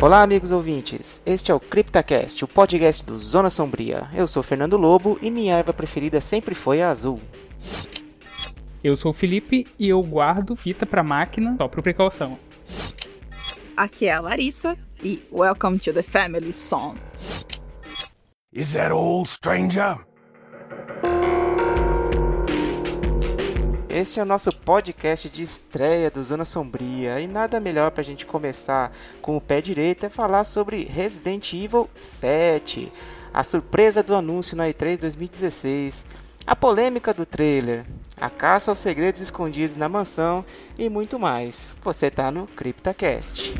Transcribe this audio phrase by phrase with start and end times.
[0.00, 1.20] Olá, amigos ouvintes.
[1.24, 4.06] Este é o CryptaCast, o podcast do Zona Sombria.
[4.14, 7.18] Eu sou Fernando Lobo e minha erva preferida sempre foi a azul.
[8.84, 12.38] Eu sou o Felipe e eu guardo fita pra máquina só por precaução.
[13.76, 16.96] Aqui é a Larissa e Welcome to the Family Song.
[18.52, 19.98] Is that all, stranger?
[23.88, 28.24] Esse é o nosso podcast de estreia do Zona Sombria e nada melhor pra gente
[28.24, 32.92] começar com o pé direito é falar sobre Resident Evil 7,
[33.32, 36.06] a surpresa do anúncio na E3 2016,
[36.46, 37.84] a polêmica do trailer,
[38.16, 40.44] a caça aos segredos escondidos na mansão
[40.78, 41.74] e muito mais.
[41.82, 43.54] Você tá no CryptaCast.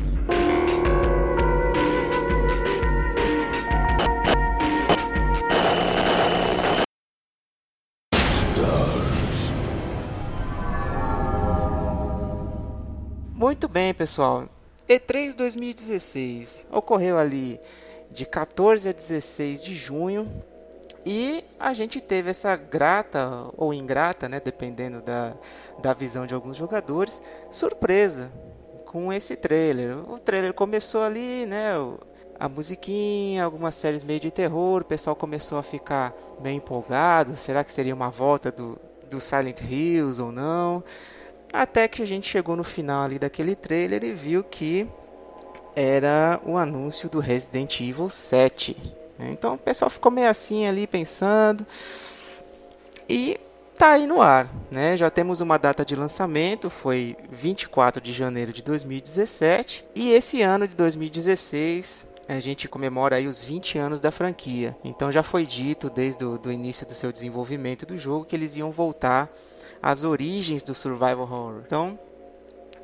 [13.33, 14.49] Muito bem, pessoal.
[14.87, 17.59] E3 2016 ocorreu ali
[18.11, 20.31] de 14 a 16 de junho
[21.05, 25.33] e a gente teve essa grata ou ingrata, né, dependendo da,
[25.79, 28.31] da visão de alguns jogadores, surpresa
[28.85, 29.97] com esse trailer.
[30.09, 31.73] O trailer começou ali, né,
[32.39, 36.11] a musiquinha, algumas séries meio de terror, o pessoal começou a ficar
[36.41, 37.37] meio empolgado.
[37.37, 38.77] Será que seria uma volta do,
[39.09, 40.83] do Silent Hills ou não?
[41.53, 44.87] Até que a gente chegou no final ali daquele trailer e viu que
[45.75, 49.04] era o anúncio do Resident Evil 7.
[49.17, 49.29] Né?
[49.31, 51.65] Então o pessoal ficou meio assim ali pensando.
[53.07, 53.39] E
[53.77, 54.97] tá aí no ar, né?
[54.97, 59.85] Já temos uma data de lançamento, foi 24 de janeiro de 2017.
[59.95, 64.75] E esse ano de 2016 a gente comemora aí os 20 anos da franquia.
[64.83, 68.55] Então já foi dito desde o do início do seu desenvolvimento do jogo que eles
[68.55, 69.29] iam voltar
[69.81, 71.61] às origens do survival horror.
[71.65, 71.99] Então,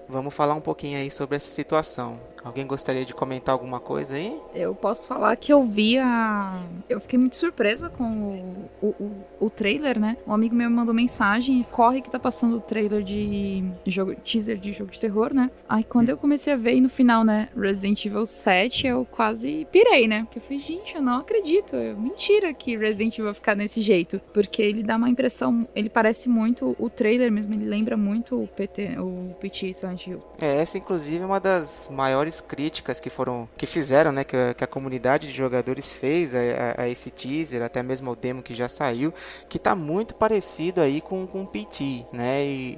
[0.08, 2.20] vamos falar um pouquinho aí sobre essa situação.
[2.44, 4.36] Alguém gostaria de comentar alguma coisa aí?
[4.54, 6.64] Eu posso falar que eu vi a.
[6.90, 10.18] Eu fiquei muito surpresa com o, o, o, o trailer, né?
[10.26, 14.58] Um amigo meu me mandou mensagem, corre que tá passando o trailer de jogo, teaser
[14.58, 15.52] de jogo de terror, né?
[15.70, 19.68] Aí quando eu comecei a ver e no final, né, Resident Evil 7, eu quase
[19.72, 20.24] pirei, né?
[20.24, 21.76] Porque eu falei, gente, eu não acredito.
[21.98, 24.20] Mentira que Resident Evil vai ficar desse jeito.
[24.34, 25.68] Porque ele dá uma impressão.
[25.76, 30.20] Ele parece muito o trailer mesmo, ele lembra muito o PT, o PT Silent Hill.
[30.40, 34.54] É, essa inclusive é uma das maiores críticas que foram que fizeram, né, que a,
[34.54, 38.42] que a comunidade de jogadores fez a, a- a esse teaser, até mesmo ao demo
[38.44, 39.14] que já saiu,
[39.50, 42.46] que tá muito parecido aí com com o PT, né?
[42.46, 42.78] E,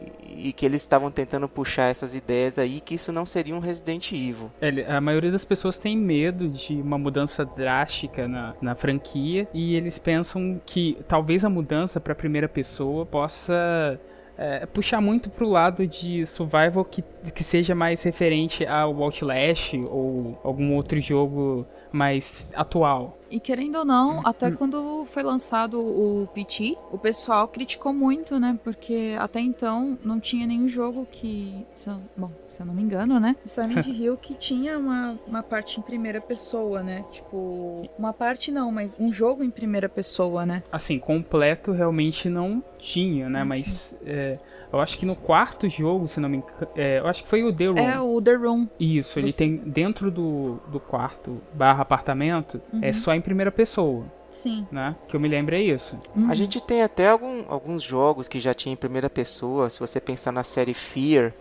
[0.50, 4.12] e que eles estavam tentando puxar essas ideias aí que isso não seria um Resident
[4.12, 4.50] Evil.
[4.62, 9.76] Ele- A maioria das pessoas tem medo de uma mudança drástica na, na franquia e
[9.76, 14.00] eles pensam que talvez a mudança para primeira pessoa possa
[14.38, 20.40] é, puxar muito pro lado de survival que, que seja mais referente ao Outlast ou
[20.44, 23.18] algum outro jogo mais atual.
[23.34, 28.60] E querendo ou não, até quando foi lançado o PT, o pessoal criticou muito, né?
[28.64, 31.66] Porque até então não tinha nenhum jogo que.
[31.74, 33.36] se eu- bom, se eu não me engano, né?
[33.44, 37.04] Silent Hill que tinha uma, uma parte em primeira pessoa, né?
[37.12, 37.90] Tipo.
[37.98, 40.62] Uma parte não, mas um jogo em primeira pessoa, né?
[40.72, 43.40] Assim, completo realmente não tinha, né?
[43.40, 44.38] Não Mas é,
[44.72, 47.44] eu acho que no quarto jogo, se não me engano, é, eu acho que foi
[47.44, 47.78] o The Room.
[47.78, 48.68] É o The Room.
[48.80, 52.94] Isso, ele Você- tem dentro do, do quarto barra apartamento, é Uhum.
[52.94, 54.68] só em primeira pessoa, Sim.
[54.72, 54.96] né?
[55.08, 55.98] Que eu me lembro é isso.
[56.16, 56.30] Uhum.
[56.30, 60.00] A gente tem até algum- alguns jogos que já tinha em primeira pessoa, se você
[60.00, 61.34] pensar na série Fear,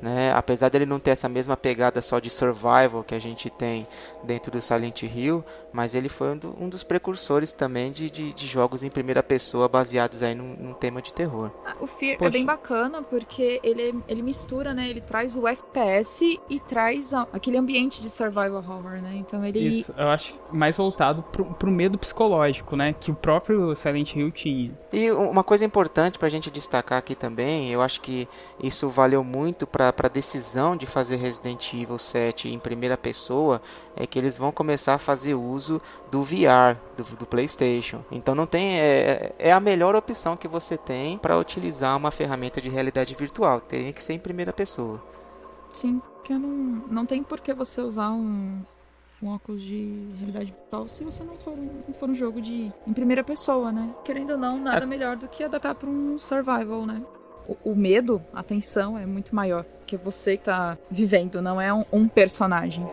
[0.00, 0.32] né?
[0.32, 3.86] Apesar dele não ter essa mesma pegada só de survival que a gente tem
[4.24, 8.32] dentro do Silent Hill, mas ele foi um, do- um dos precursores também de, de-
[8.32, 11.50] de jogos em primeira pessoa baseados aí num, num tema de terror.
[11.64, 12.30] Ah, O Fear é Poxa.
[12.30, 14.88] bem bacana porque ele, ele mistura, né?
[14.88, 19.12] Ele traz o FPS e traz a- aquele ambiente de survival horror, né?
[19.14, 19.60] Então ele.
[19.60, 22.92] Isso, eu acho mais voltado pro, pro medo psicológico, né?
[22.98, 24.70] Que o próprio Silent Hill tinha.
[24.92, 28.28] E uma coisa importante para a gente destacar aqui também, eu acho que
[28.62, 33.60] isso valeu muito para a decisão de fazer Resident Evil 7 em primeira pessoa,
[33.96, 38.02] é que eles vão começar a fazer uso do VR, do, do PlayStation.
[38.10, 42.60] Então não tem é, é a melhor opção que você tem para utilizar uma ferramenta
[42.60, 43.60] de realidade virtual.
[43.60, 45.02] Tem que ser em primeira pessoa.
[45.70, 46.48] Sim, porque não,
[46.90, 48.52] não tem por que você usar um,
[49.22, 52.72] um óculos de realidade virtual se você não for, um- não for um jogo de
[52.86, 53.90] em primeira pessoa, né?
[54.04, 54.86] Querendo ou não, nada É.
[54.86, 57.00] melhor do que adaptar para um survival, né?
[57.64, 62.08] o, medo, a tensão é muito maior que você está vivendo, não é um, um
[62.08, 62.86] personagem.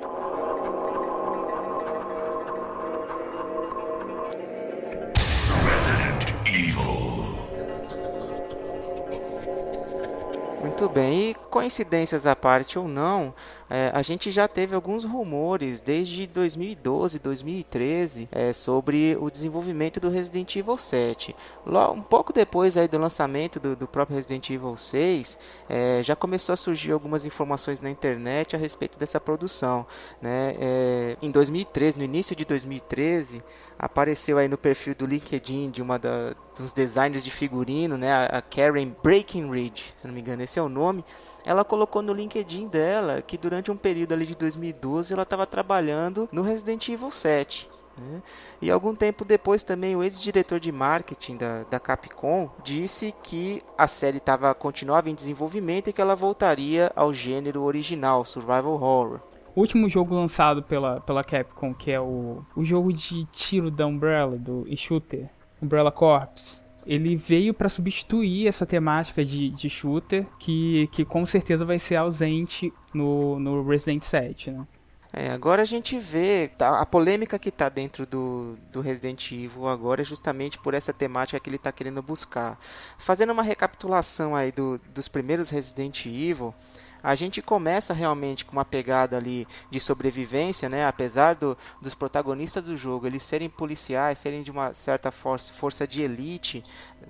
[10.78, 13.34] Muito bem, e coincidências à parte ou não,
[13.70, 20.10] é, a gente já teve alguns rumores desde 2012, 2013 é, sobre o desenvolvimento do
[20.10, 21.36] Resident Evil 7.
[21.66, 25.38] Logo, um pouco depois aí do lançamento do, do próprio Resident Evil 6,
[25.68, 29.86] é, já começou a surgir algumas informações na internet a respeito dessa produção.
[30.22, 30.56] Né?
[30.60, 33.44] É, em 2013, no início de 2013,
[33.78, 38.42] apareceu aí no perfil do LinkedIn de uma da, dos designers de figurino, né, a
[38.42, 41.04] Karen Breckenridge, se não me engano, esse é o nome.
[41.48, 46.28] Ela colocou no LinkedIn dela que durante um período ali de 2012 ela estava trabalhando
[46.30, 47.70] no Resident Evil 7.
[47.98, 48.22] Né?
[48.62, 53.88] E algum tempo depois também o ex-diretor de marketing da, da Capcom disse que a
[53.88, 59.22] série tava, continuava em desenvolvimento e que ela voltaria ao gênero original, Survival Horror.
[59.56, 63.88] O último jogo lançado pela, pela Capcom, que é o, o jogo de tiro da
[63.88, 65.30] Umbrella, do shooter,
[65.64, 71.66] Umbrella Corps, ele veio para substituir essa temática de, de shooter que, que com certeza
[71.66, 74.66] vai ser ausente no, no Resident 7, né?
[75.12, 79.68] É, agora a gente vê tá, a polêmica que está dentro do, do Resident Evil
[79.68, 82.60] agora é justamente por essa temática que ele está querendo buscar.
[82.98, 86.54] Fazendo uma recapitulação aí do, dos primeiros Resident Evil,
[87.02, 90.86] a gente começa realmente com uma pegada ali de sobrevivência, né?
[90.86, 95.88] Apesar do, dos protagonistas do jogo eles serem policiais, serem de uma certa força, força
[95.88, 96.64] de elite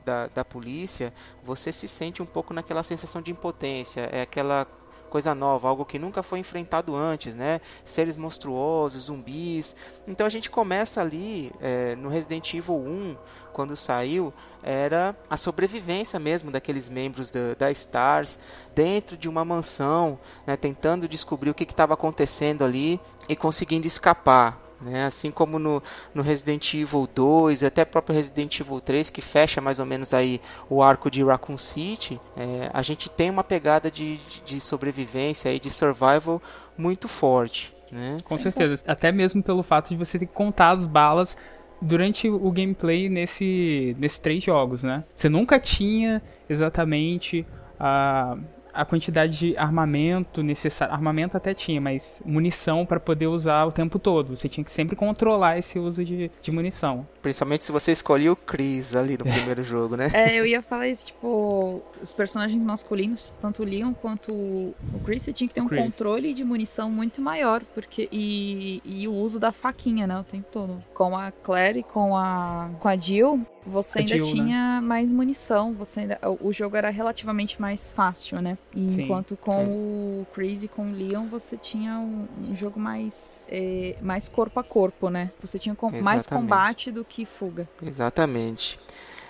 [0.06, 1.14] da, da polícia,
[1.44, 4.68] você se sente um pouco naquela sensação de impotência, é aquela
[5.08, 7.62] coisa nova, algo que nunca foi enfrentado antes, né?
[7.84, 9.76] Seres monstruosos, zumbis.
[10.08, 13.18] Então a gente começa ali é, no Resident Evil 1
[13.54, 14.32] quando saiu,
[14.62, 18.40] era a sobrevivência mesmo daqueles membros da, da Stars
[18.76, 24.67] dentro de uma mansão, né, tentando descobrir o que estava acontecendo ali e conseguindo escapar.
[24.82, 25.06] Né?
[25.06, 25.82] Assim como no,
[26.14, 30.14] no Resident Evil 2 e até próprio Resident Evil 3, que fecha mais ou menos
[30.14, 30.40] aí
[30.70, 35.60] o arco de Raccoon City, é, a gente tem uma pegada de, de sobrevivência e
[35.60, 36.42] de survival
[36.78, 37.76] muito forte.
[37.92, 38.20] Né?
[38.28, 41.38] Com certeza, até mesmo pelo fato de você ter que contar as balas
[41.82, 45.04] durante o gameplay nesse, nesses três jogos, né?
[45.14, 47.46] Você nunca tinha exatamente
[47.80, 48.36] a
[48.78, 50.94] a quantidade de armamento necessário.
[50.94, 54.36] Armamento até tinha, mas munição para poder usar o tempo todo.
[54.36, 57.08] Você tinha que sempre controlar esse uso de, de munição.
[57.22, 60.12] Principalmente se você escolhia o Chris ali no primeiro jogo, né?
[60.14, 65.24] É, eu ia falar isso, tipo, os personagens masculinos, tanto o Leon quanto o Chris,
[65.24, 65.84] você tinha que ter um Chris.
[65.84, 70.52] controle de munição muito maior, porque e, e o uso da faquinha, né, o tempo
[70.52, 70.84] todo.
[70.94, 74.32] Com a Claire e com a, com a Jill, você ainda Jill, né?
[74.32, 74.88] tinha né?
[74.88, 78.58] mais munição, você ainda, o jogo era relativamente mais fácil, né?
[78.76, 79.66] enquanto com é.
[79.66, 80.28] o
[80.64, 85.10] e com o Leon você tinha um, um jogo mais, é, mais corpo a corpo,
[85.10, 85.32] né?
[85.42, 87.68] Você tinha com, mais combate do que fuga.
[87.82, 88.80] Exatamente.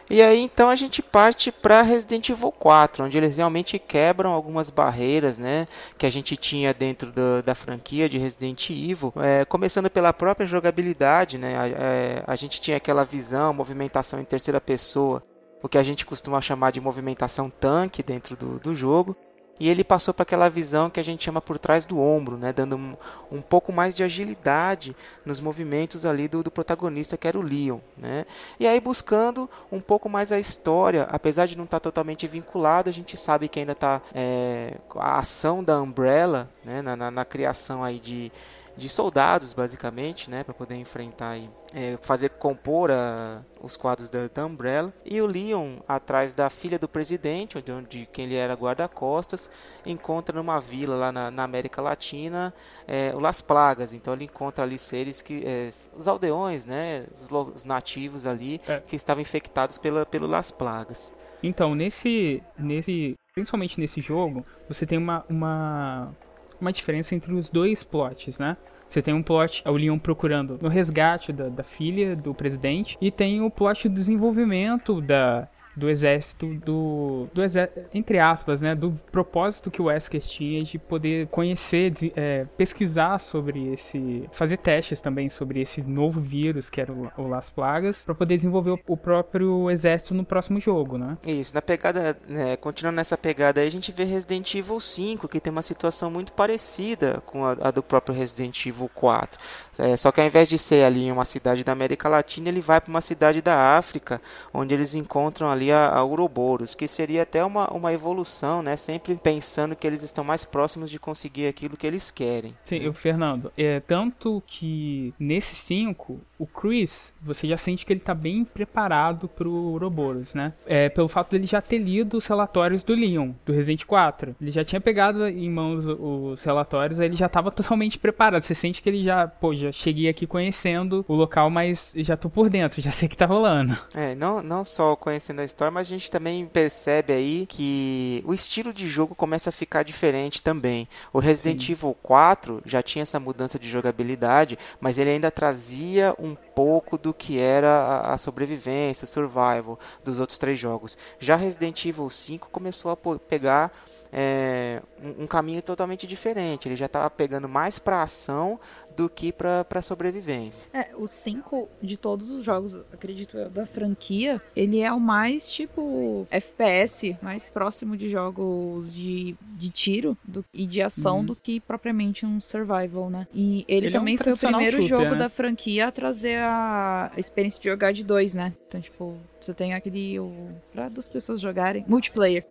[0.09, 4.69] E aí então a gente parte para Resident Evil 4, onde eles realmente quebram algumas
[4.69, 5.68] barreiras, né,
[5.98, 10.48] que a gente tinha dentro da, da franquia de Resident Evil, é, começando pela própria
[10.48, 15.21] jogabilidade, né, a, é, a gente tinha aquela visão, movimentação em terceira pessoa,
[15.62, 19.15] o que a gente costuma chamar de movimentação tanque dentro do, do jogo
[19.59, 22.54] e ele passou para aquela visão que a gente chama por trás do ombro, né,
[22.54, 22.95] dando um,
[23.31, 24.95] um pouco mais de agilidade
[25.26, 28.26] nos movimentos ali do, do, protagonista que era o Leon, né?
[28.59, 32.90] E aí buscando um pouco mais a história, apesar de não estar tá totalmente vinculado,
[32.90, 37.26] a gente sabe que ainda está é, a ação da Umbrella, né, na, na, na
[37.26, 38.31] criação aí de
[38.78, 44.28] de soldados, basicamente, né, para poder enfrentar e é, fazer compor a, os quadros da,
[44.28, 44.94] da, Umbrella.
[45.04, 49.50] E o Leon, atrás da filha do presidente, onde, onde quem ele era guarda-costas,
[49.86, 52.54] encontra numa vila lá na, na América Latina
[52.88, 53.94] é, o Las Plagas.
[53.94, 58.80] Então ele encontra ali seres que é, os aldeões, né, os, os nativos ali é.
[58.80, 61.12] que estavam infectados pela, pelo Las Plagas.
[61.42, 66.16] Então nesse, nesse, principalmente nesse jogo, você tem uma, uma
[66.59, 68.57] uma diferença entre os dois plots, né?
[68.90, 72.97] Você tem um plot, é o Leon procurando no resgate da, da filha do presidente,
[73.02, 75.47] e tem o plot do desenvolvimento da,
[75.78, 80.80] do exército do, do exército, entre aspas, né, do propósito que o Wesker tinha de
[80.80, 86.81] poder conhecer, de, é, pesquisar sobre esse, fazer testes também sobre esse novo vírus que
[86.81, 90.98] era o, o Las Plagas, para poder desenvolver o, o, próprio exército no próximo jogo,
[90.98, 91.16] né?
[91.28, 95.40] Isso, na pegada, né, continuando nessa pegada aí, a gente vê Resident Evil 5, que
[95.40, 99.40] tem uma situação muito parecida com a, a do próprio Resident Evil 4.
[99.78, 102.62] É, só que ao invés de ser ali em uma cidade da América Latina, ele
[102.62, 104.19] vai para uma cidade da África,
[104.52, 108.78] onde eles encontram ali seria a Ouroboros, que seria até uma, uma evolução, né?
[108.78, 112.54] Sempre pensando que eles estão mais próximos de conseguir aquilo que eles querem.
[112.64, 118.00] Sim, eu, Fernando, é tanto que nesse 5, o Chris, você já sente que ele
[118.00, 120.54] tá bem preparado pro Ouroboros, né?
[120.66, 124.36] É, pelo fato dele já ter lido os relatórios do Leon, do Resident 4.
[124.40, 128.44] Ele já tinha pegado em mãos os relatórios, aí ele já tava totalmente preparado.
[128.44, 132.30] Você sente que ele já, pô, já cheguei aqui conhecendo o local, mas já tô
[132.30, 133.78] por dentro, já sei o que tá rolando.
[133.94, 138.33] É, não, não só conhecendo a história, mas a gente também percebe aí que o
[138.33, 140.87] estilo de jogo começa a ficar diferente também.
[141.11, 141.71] O Resident Sim.
[141.71, 147.14] Evil 4 já tinha essa mudança de jogabilidade, mas ele ainda trazia um pouco do
[147.14, 150.97] que era a sobrevivência, o survival dos outros três jogos.
[151.19, 153.71] Já Resident Evil 5 começou a pegar
[154.11, 156.68] é, um, um, caminho totalmente diferente.
[156.68, 158.59] Ele já estava pegando mais para ação
[158.97, 160.68] do que para sobrevivência.
[160.73, 165.51] É, o 5 de todos os jogos, acredito eu, da franquia, ele é o mais
[165.51, 171.25] tipo FPS, mais próximo de jogos de, de tiro do, e de ação uhum.
[171.25, 173.27] do que propriamente um survival, né?
[173.31, 175.19] E ele, ele também é um foi o primeiro shooter, jogo né?
[175.19, 178.51] da franquia a trazer a experiência de jogar de dois, né?
[178.68, 180.19] Então, tipo, você tem aquele.
[180.19, 181.85] O, pra duas pessoas jogarem.
[181.87, 182.45] Multiplayer.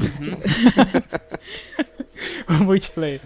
[0.00, 1.12] Uhum.
[2.60, 3.20] multiplayer.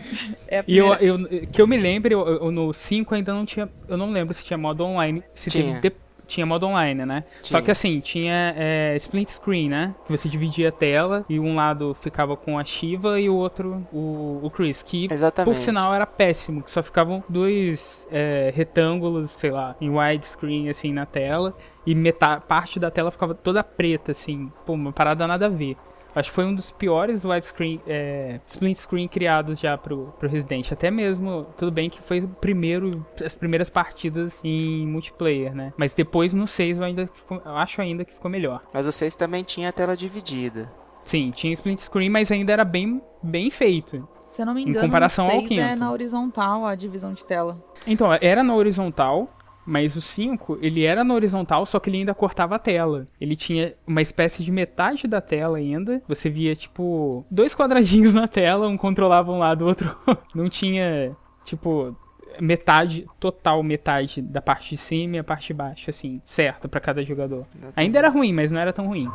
[0.49, 3.69] É e eu, eu, que eu me lembre, eu, eu, no 5 ainda não tinha.
[3.89, 5.23] Eu não lembro se tinha modo online.
[5.35, 5.81] Se tinha.
[5.81, 7.25] Teve, tinha modo online, né?
[7.43, 7.59] Tinha.
[7.59, 9.95] Só que assim, tinha é, split screen, né?
[10.05, 13.87] Que você dividia a tela e um lado ficava com a Shiva e o outro
[13.93, 14.83] o, o Chris.
[14.83, 15.55] Que Exatamente.
[15.55, 20.93] por sinal era péssimo, que só ficavam dois é, retângulos, sei lá, em widescreen assim
[20.93, 21.57] na tela.
[21.87, 24.51] E metade, parte da tela ficava toda preta, assim.
[24.67, 25.77] Pô, uma parada nada a ver.
[26.17, 30.73] Acho que foi um dos piores widescreen, é, split screen criados já pro, pro Resident.
[30.73, 35.75] Até mesmo, tudo bem que foi o primeiro, as primeiras partidas em multiplayer, né?
[35.77, 38.63] Mas depois no 6 eu ainda eu acho ainda que ficou melhor.
[38.73, 40.73] Mas o 6 também tinha a tela dividida.
[41.05, 44.09] Sim, tinha split screen, mas ainda era bem, bem feito.
[44.27, 47.13] Se eu não me engano, em comparação no 6 ao é na horizontal a divisão
[47.13, 47.63] de tela.
[47.87, 49.31] Então, era na horizontal,
[49.67, 53.05] mas o 5, ele era na horizontal, só que ele ainda cortava a tela.
[53.21, 56.01] Ele tinha uma espécie de metade da tela ainda.
[56.07, 59.97] Você via, tipo, dois quadradinhos na tela, um controlava um lado, o outro
[60.33, 61.97] não tinha, tipo,
[62.41, 66.81] metade, total metade da parte de cima e a parte de baixo, assim, certo para
[66.81, 67.47] cada jogador.
[67.75, 69.09] Ainda era ruim, mas não era tão ruim.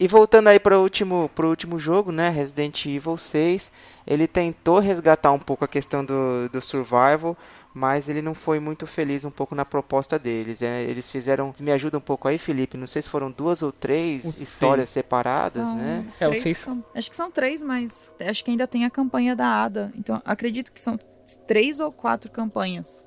[0.00, 3.70] E voltando aí para o último, pro último jogo, né, Resident Evil 6,
[4.06, 7.36] ele tentou resgatar um pouco a questão do, do survival,
[7.74, 10.62] mas ele não foi muito feliz um pouco na proposta deles.
[10.62, 13.70] É, eles fizeram, me ajuda um pouco aí, Felipe, não sei se foram duas ou
[13.70, 16.06] três histórias separadas, são né?
[16.18, 19.64] É, três, são, acho que são três, mas acho que ainda tem a campanha da
[19.64, 19.92] Ada.
[19.94, 20.98] Então acredito que são
[21.46, 23.06] três ou quatro campanhas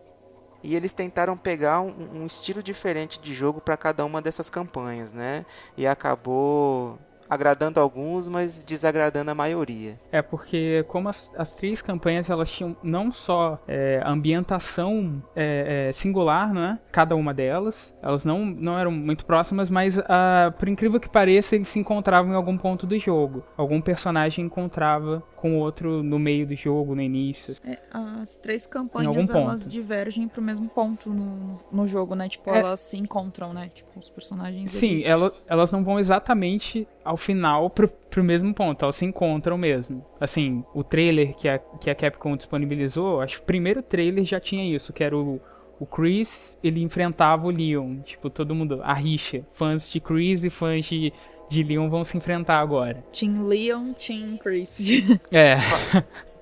[0.64, 5.12] e eles tentaram pegar um, um estilo diferente de jogo para cada uma dessas campanhas,
[5.12, 5.46] né?
[5.78, 6.98] E acabou
[7.30, 10.00] agradando alguns, mas desagradando a maioria.
[10.12, 15.94] É porque como as, as três campanhas elas tinham não só é, ambientação é, é,
[15.94, 16.80] singular, né?
[16.92, 21.56] Cada uma delas, elas não, não eram muito próximas, mas ah, por incrível que pareça
[21.56, 23.44] eles se encontravam em algum ponto do jogo.
[23.58, 27.54] Algum personagem encontrava com outro no meio do jogo, no início.
[27.66, 32.30] É, as três campanhas elas divergem pro mesmo ponto no, no jogo, né?
[32.30, 32.60] Tipo, é.
[32.60, 33.70] elas se encontram, né?
[33.76, 34.72] Tipo, os personagens.
[34.72, 39.58] Sim, ela, elas não vão exatamente ao final pro, pro mesmo ponto, elas se encontram
[39.58, 40.06] mesmo.
[40.18, 44.40] Assim, o trailer que a, que a Capcom disponibilizou, acho que o primeiro trailer já
[44.40, 45.42] tinha isso, que era o,
[45.78, 48.00] o Chris, ele enfrentava o Leon.
[48.00, 49.46] Tipo, todo mundo, a rixa.
[49.52, 51.12] Fãs de Chris e fãs de
[51.54, 53.04] de Leon vão se enfrentar agora.
[53.12, 54.82] Team Leon, Team Chris.
[55.32, 55.58] é.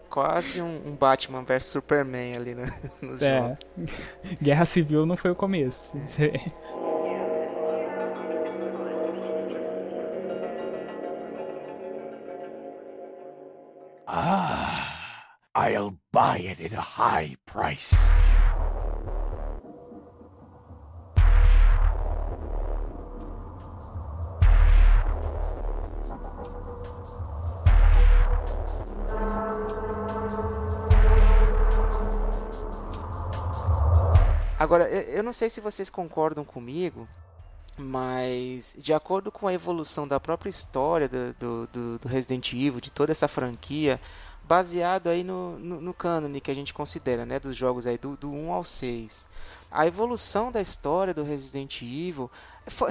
[0.10, 2.66] Quase um, um, Batman vs Superman ali no,
[3.02, 3.40] nos é.
[3.40, 3.58] jogos.
[4.42, 5.98] Guerra Civil não foi o começo.
[14.08, 17.96] ah, I'll buy it at a high price.
[34.62, 37.08] Agora, eu não sei se vocês concordam comigo,
[37.76, 42.92] mas de acordo com a evolução da própria história do, do, do, Resident Evil, de
[42.92, 44.00] toda essa franquia,
[44.44, 48.16] baseado aí no, no, no cânone que a gente considera, né, dos jogos aí do,
[48.16, 49.28] do 1 ao 6.
[49.72, 52.30] A evolução da história do Resident Evil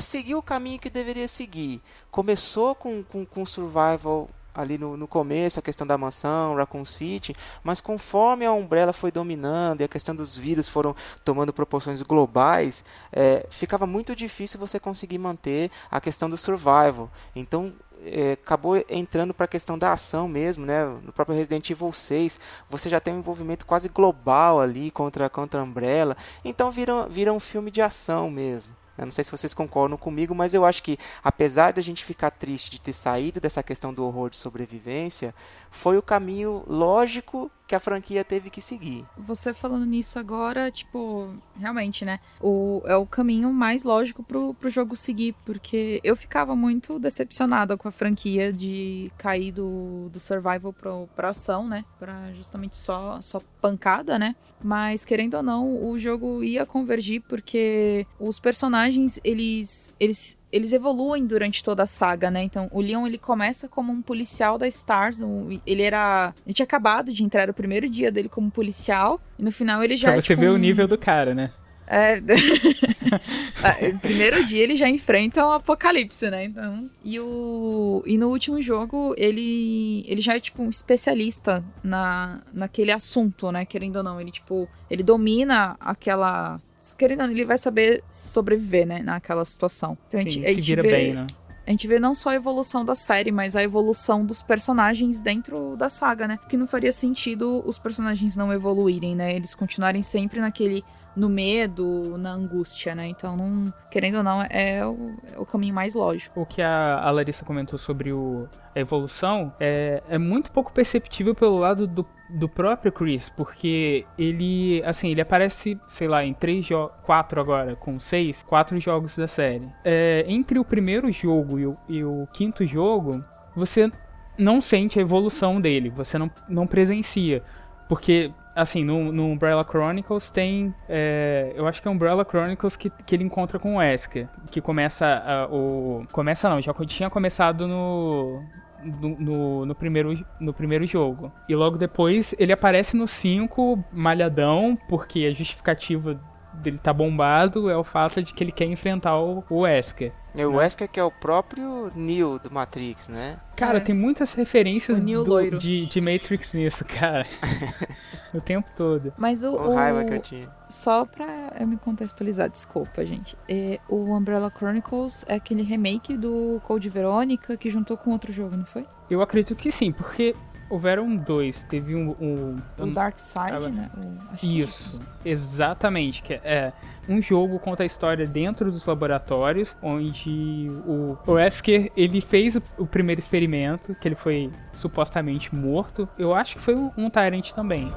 [0.01, 1.81] seguiu o caminho que deveria seguir.
[2.11, 7.35] Começou com, com, com survival ali no, no começo, a questão da mansão, Raccoon City,
[7.63, 12.85] mas conforme a Umbrella foi dominando e a questão dos vírus foram tomando proporções globais,
[13.13, 17.11] é, ficava muito difícil você conseguir manter a questão do survival.
[17.35, 17.73] Então,
[18.05, 20.85] é, acabou entrando para a questão da ação mesmo, né?
[21.03, 25.61] No próprio Resident Evil 6, você já tem um envolvimento quase global ali contra, contra
[25.61, 26.17] a Umbrella.
[26.45, 28.80] Então vira, vira um filme de ação mesmo.
[29.01, 32.05] Eu não sei se vocês concordam comigo, mas eu acho que, apesar de a gente
[32.05, 35.35] ficar triste de ter saído dessa questão do horror de sobrevivência,
[35.71, 39.07] foi o caminho lógico que a franquia teve que seguir.
[39.17, 42.19] Você falando nisso agora, tipo, realmente, né?
[42.41, 47.77] O, é o caminho mais lógico pro, pro jogo seguir, porque eu ficava muito decepcionada
[47.77, 51.85] com a franquia de cair do, do survival pro, pra ação, né?
[51.97, 54.35] Pra justamente só, só pancada, né?
[54.61, 61.27] Mas, querendo ou não, o jogo ia convergir porque os personagens, eles, eles eles evoluem
[61.27, 62.43] durante toda a saga, né?
[62.43, 65.21] Então, o Leon ele começa como um policial da Stars.
[65.21, 66.35] Um, ele era.
[66.45, 69.21] Ele tinha acabado de entrar o primeiro dia dele como policial.
[69.39, 70.09] E no final ele já.
[70.09, 70.55] Pra é, você tipo, ver um...
[70.55, 71.53] o nível do cara, né?
[71.87, 72.21] É.
[73.93, 76.45] no primeiro dia ele já enfrenta um apocalipse, né?
[76.45, 76.91] Então.
[77.05, 78.03] E, o...
[78.05, 80.05] e no último jogo ele.
[80.09, 82.41] Ele já é tipo um especialista na...
[82.53, 83.65] naquele assunto, né?
[83.65, 84.21] Querendo ou não.
[84.21, 84.69] Ele, tipo.
[84.91, 86.61] Ele domina aquela
[86.97, 89.97] querendo ele vai saber sobreviver, né, naquela situação.
[90.09, 91.27] Então, Sim, a gente, a gente vira vê, bem, né?
[91.67, 95.77] A gente vê não só a evolução da série, mas a evolução dos personagens dentro
[95.77, 96.39] da saga, né?
[96.49, 99.37] Que não faria sentido os personagens não evoluírem, né?
[99.37, 100.83] Eles continuarem sempre naquele
[101.17, 103.09] no medo, na angústia, né?
[103.09, 106.41] Então, não, querendo ou não, é o, é o caminho mais lógico.
[106.41, 111.35] O que a, a Larissa comentou sobre o, a evolução é, é muito pouco perceptível
[111.35, 116.65] pelo lado do, do próprio Chris, porque ele, assim, ele aparece, sei lá, em três
[116.67, 119.69] jogos, quatro agora, com seis, quatro jogos da série.
[119.85, 123.25] É, entre o primeiro jogo e o, e o quinto jogo,
[123.55, 123.91] você
[124.39, 127.43] não sente a evolução dele, você não, não presencia.
[127.89, 130.75] Porque assim, no, no, Umbrella Chronicles tem.
[130.89, 134.29] É, eu acho que é Umbrella Chronicles que, que ele encontra com o Wesker.
[134.51, 136.05] Que começa o.
[136.13, 138.43] Começa não, já tinha começado no.
[138.83, 141.31] No, no, no, primeiro, no primeiro jogo.
[141.47, 146.19] E logo depois ele aparece no 5, malhadão, porque a justificativa
[146.55, 150.13] dele tá bombado é o fato de que ele quer enfrentar o, o Wesker.
[150.35, 150.57] É o né?
[150.59, 153.39] Wesker que é o próprio Neo do Matrix, né?
[153.57, 153.81] Cara, é.
[153.81, 157.27] tem muitas referências do, de, de Matrix nisso, cara.
[158.39, 159.13] o tempo todo.
[159.17, 160.49] Mas o, o, raiva que eu tinha.
[160.69, 163.37] Só pra eu me contextualizar, desculpa, gente.
[163.49, 168.57] É, o Umbrella Chronicles é aquele remake do Code Verônica que juntou com outro jogo,
[168.57, 168.87] não foi?
[169.11, 170.35] Eu acredito que sim, porque
[170.71, 171.63] houveram dois.
[171.65, 172.17] Teve um.
[172.21, 173.91] um, um o Dark Side, né?
[173.97, 176.23] O, isso, exatamente.
[176.23, 176.73] Que é
[177.09, 182.87] um jogo conta a história dentro dos laboratórios, onde o Wesker ele fez o, o
[182.87, 186.09] primeiro experimento, que ele foi supostamente morto.
[186.19, 187.93] Eu acho que foi um, um Tyrant também.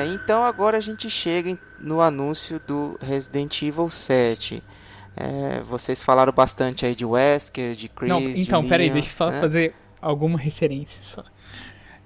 [0.00, 4.62] É, então agora a gente chega no anúncio do Resident Evil 7.
[5.16, 9.12] É, vocês falaram bastante aí de Wesker, de Chris, Não, então, de peraí, deixa eu
[9.12, 9.40] só né?
[9.40, 11.24] fazer alguma referência só.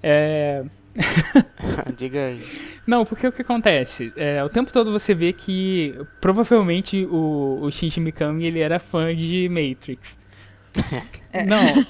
[0.03, 0.63] É...
[1.95, 2.43] Diga aí.
[2.87, 4.13] Não, porque o que acontece?
[4.15, 9.13] É, o tempo todo você vê que provavelmente o, o Shinji Mikami ele era fã
[9.15, 10.17] de Matrix.
[11.31, 11.45] É.
[11.45, 11.65] Não.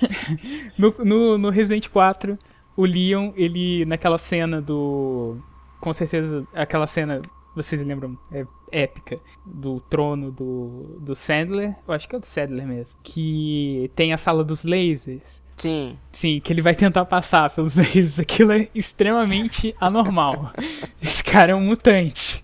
[0.78, 2.38] No, no, no Resident 4,
[2.76, 5.42] o Leon, ele naquela cena do
[5.80, 7.22] com certeza aquela cena,
[7.56, 12.68] vocês lembram, é épica, do trono do, do Sandler, eu acho que é do Sandler
[12.68, 15.44] mesmo, que tem a sala dos lasers.
[15.58, 15.98] Sim.
[16.12, 18.20] Sim, que ele vai tentar passar pelos lasers.
[18.20, 20.52] Aquilo é extremamente anormal.
[21.02, 22.44] Esse cara é um mutante.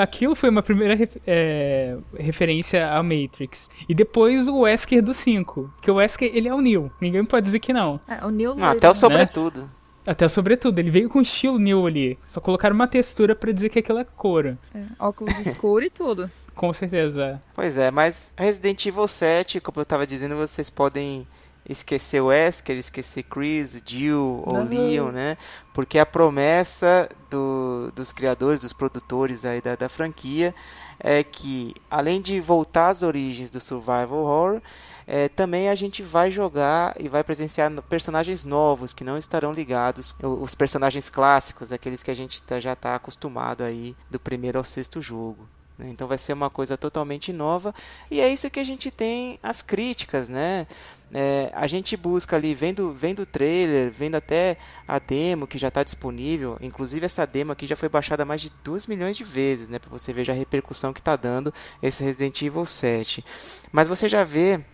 [0.00, 3.68] aquilo foi uma primeira é, referência a Matrix.
[3.88, 5.74] E depois o Wesker do 5.
[5.82, 6.92] Que o Wesker, ele é o Neo.
[7.00, 8.00] Ninguém pode dizer que não.
[8.06, 8.54] É, o Neo...
[8.54, 8.94] Não, até o né?
[8.94, 9.62] sobretudo.
[9.62, 9.68] Né?
[10.06, 12.18] Até sobretudo, ele veio com estilo new ali.
[12.24, 14.46] Só colocaram uma textura para dizer que aquilo é cor.
[14.46, 14.56] É,
[14.98, 16.30] óculos escuros e tudo.
[16.54, 17.40] Com certeza.
[17.54, 21.26] Pois é, mas Resident Evil 7, como eu tava dizendo, vocês podem
[21.68, 25.36] esquecer o Wesker, esquecer Chris, Jill ou Leon, né?
[25.72, 30.54] Porque a promessa do, dos criadores, dos produtores aí da, da franquia
[31.00, 34.60] é que, além de voltar às origens do survival horror,
[35.06, 40.14] é, também a gente vai jogar e vai presenciar personagens novos que não estarão ligados
[40.22, 44.64] os personagens clássicos, aqueles que a gente tá, já está acostumado aí do primeiro ao
[44.64, 45.48] sexto jogo.
[45.78, 45.88] Né?
[45.90, 47.74] Então vai ser uma coisa totalmente nova
[48.10, 50.66] e é isso que a gente tem as críticas, né?
[51.12, 54.56] É, a gente busca ali, vendo, vendo o trailer, vendo até
[54.88, 56.58] a demo que já está disponível.
[56.60, 59.78] Inclusive essa demo aqui já foi baixada mais de 2 milhões de vezes, né?
[59.78, 63.24] Para você ver já a repercussão que está dando esse Resident Evil 7.
[63.70, 64.64] Mas você já vê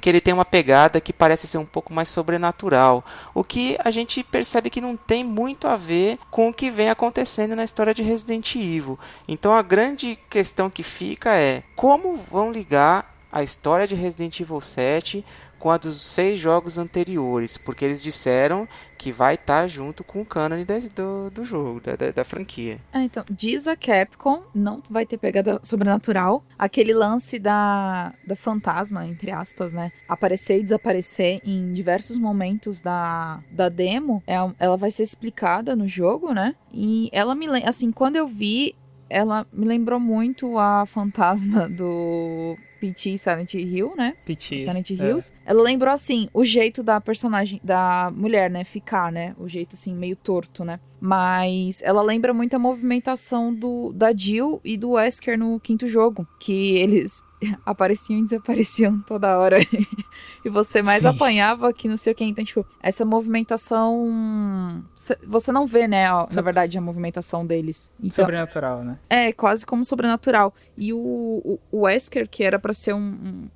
[0.00, 3.04] que ele tem uma pegada que parece ser um pouco mais sobrenatural,
[3.34, 6.90] o que a gente percebe que não tem muito a ver com o que vem
[6.90, 8.98] acontecendo na história de Resident Evil.
[9.26, 14.60] Então a grande questão que fica é como vão ligar a história de Resident Evil
[14.60, 15.24] 7
[15.58, 20.20] com a dos seis jogos anteriores, porque eles disseram que vai estar tá junto com
[20.20, 22.78] o canon do, do jogo, da, da, da franquia.
[22.92, 26.44] É, então, diz a Capcom, não vai ter pegada sobrenatural.
[26.58, 29.92] Aquele lance da, da fantasma, entre aspas, né?
[30.08, 35.86] Aparecer e desaparecer em diversos momentos da, da demo, é, ela vai ser explicada no
[35.86, 36.54] jogo, né?
[36.72, 38.74] E ela me lembra, assim, quando eu vi,
[39.08, 42.56] ela me lembrou muito a fantasma do
[42.88, 43.18] P.T.
[43.18, 44.14] Silent Hill, né?
[44.24, 44.60] P.T.
[44.60, 44.94] Silent é.
[44.94, 45.32] Hills.
[45.44, 45.50] É.
[45.50, 48.64] Ela lembrou, assim, o jeito da personagem, da mulher, né?
[48.64, 49.34] Ficar, né?
[49.38, 50.80] O jeito, assim, meio torto, né?
[51.00, 56.26] Mas ela lembra muito a movimentação do, da Jill e do Wesker no quinto jogo.
[56.40, 57.22] Que eles
[57.64, 59.58] apareciam e desapareciam toda hora.
[60.44, 61.08] e você mais Sim.
[61.08, 62.24] apanhava que não sei o que.
[62.24, 64.84] Então, tipo, essa movimentação.
[65.26, 66.12] Você não vê, né?
[66.12, 67.90] Ó, na verdade, a movimentação deles.
[68.02, 68.98] Então, sobrenatural, né?
[69.08, 70.54] É, quase como sobrenatural.
[70.76, 72.98] E o, o, o Wesker, que era para ser um,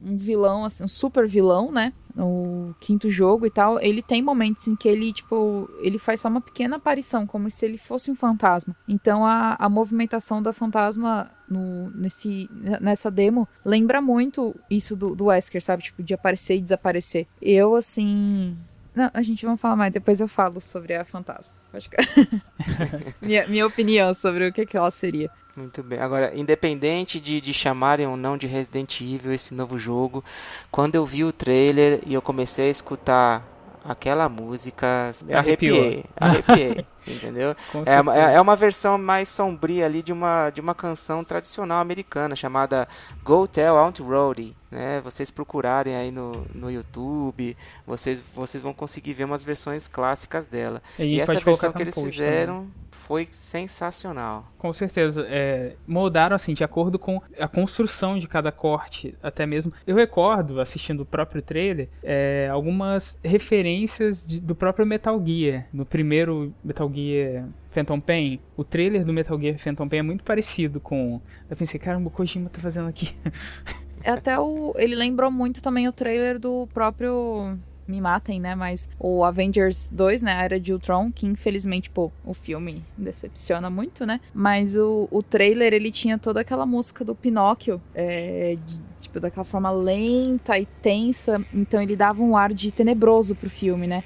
[0.02, 1.92] um, um vilão, assim, um super vilão, né?
[2.14, 6.28] No quinto jogo e tal, ele tem momentos em que ele, tipo, ele faz só
[6.28, 8.74] uma pequena aparição, como se ele fosse um fantasma.
[8.88, 12.48] Então a, a movimentação da fantasma no, nesse,
[12.80, 15.82] nessa demo lembra muito isso do, do Wesker, sabe?
[15.82, 17.26] Tipo, de aparecer e desaparecer.
[17.42, 18.56] Eu, assim.
[18.94, 21.54] Não, a gente vai falar mais, depois eu falo sobre a fantasma.
[23.22, 25.30] Minha, minha opinião sobre o que, que ela seria.
[25.56, 25.98] Muito bem.
[25.98, 30.24] Agora, independente de, de chamarem ou não de Resident Evil esse novo jogo,
[30.70, 33.46] quando eu vi o trailer e eu comecei a escutar
[33.84, 37.56] aquela música, arrepiei, arrepiei, entendeu?
[37.86, 41.80] É uma, é, é uma versão mais sombria ali de uma, de uma canção tradicional
[41.80, 42.86] americana chamada
[43.24, 45.00] Go Tell Aunt Rhody, né?
[45.00, 50.82] Vocês procurarem aí no, no YouTube, vocês, vocês vão conseguir ver umas versões clássicas dela.
[50.98, 52.56] E, e essa versão que eles fizeram...
[52.56, 54.52] Também foi sensacional.
[54.56, 55.26] Com certeza.
[55.28, 59.72] É, moldaram assim, de acordo com a construção de cada corte, até mesmo.
[59.84, 65.66] Eu recordo, assistindo o próprio trailer, é, algumas referências de, do próprio Metal Gear.
[65.72, 70.22] No primeiro Metal Gear Phantom Pain, o trailer do Metal Gear Phantom Pain é muito
[70.22, 71.20] parecido com.
[71.50, 73.16] Eu pensei, caramba, o Kojima tá fazendo aqui.
[74.06, 74.72] Até o.
[74.76, 77.58] Ele lembrou muito também o trailer do próprio
[77.90, 78.54] me matem, né?
[78.54, 80.32] Mas o Avengers 2, né?
[80.32, 84.20] A Era de Ultron, que infelizmente, pô, o filme decepciona muito, né?
[84.32, 89.44] Mas o, o trailer, ele tinha toda aquela música do Pinóquio, é, de, tipo, daquela
[89.44, 91.44] forma lenta e tensa.
[91.52, 94.04] Então ele dava um ar de tenebroso pro filme, né?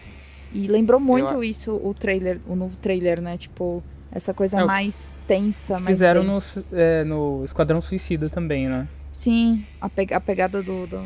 [0.53, 1.45] E lembrou muito Eu...
[1.45, 3.37] isso, o trailer, o novo trailer, né?
[3.37, 6.41] Tipo, essa coisa é, mais tensa, mais Fizeram no,
[6.73, 8.89] é, no Esquadrão Suicida também, né?
[9.11, 11.01] Sim, a, pe a pegada do, do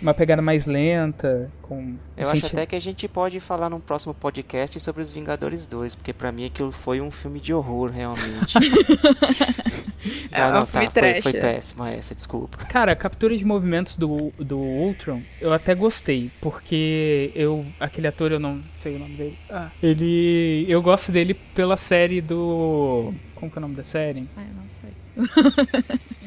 [0.00, 1.50] uma pegada mais lenta.
[1.62, 5.66] Com, Eu acho até que a gente pode falar num próximo podcast sobre os Vingadores
[5.66, 8.58] 2, porque para mim aquilo foi um filme de horror, realmente.
[10.30, 12.58] é não, não, tá, foi, foi péssima essa, desculpa.
[12.66, 17.64] Cara, a captura de movimentos do, do Ultron, eu até gostei, porque eu.
[17.78, 19.38] Aquele ator, eu não sei o nome dele.
[19.48, 20.64] Ah, ele.
[20.68, 23.12] Eu gosto dele pela série do.
[23.34, 24.28] Como que é o nome da série?
[24.36, 24.90] Ah, eu não sei.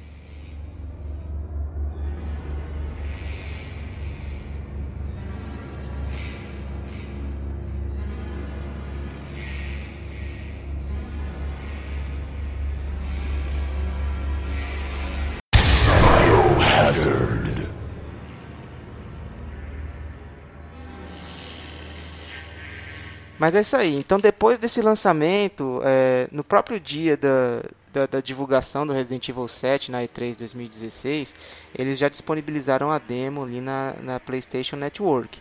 [23.38, 23.96] Mas é isso aí.
[23.96, 29.46] Então, depois desse lançamento, é, no próprio dia da, da, da, divulgação do Resident Evil
[29.46, 31.36] 7 na E3 2016,
[31.74, 35.40] eles já disponibilizaram a demo ali na, na PlayStation Network.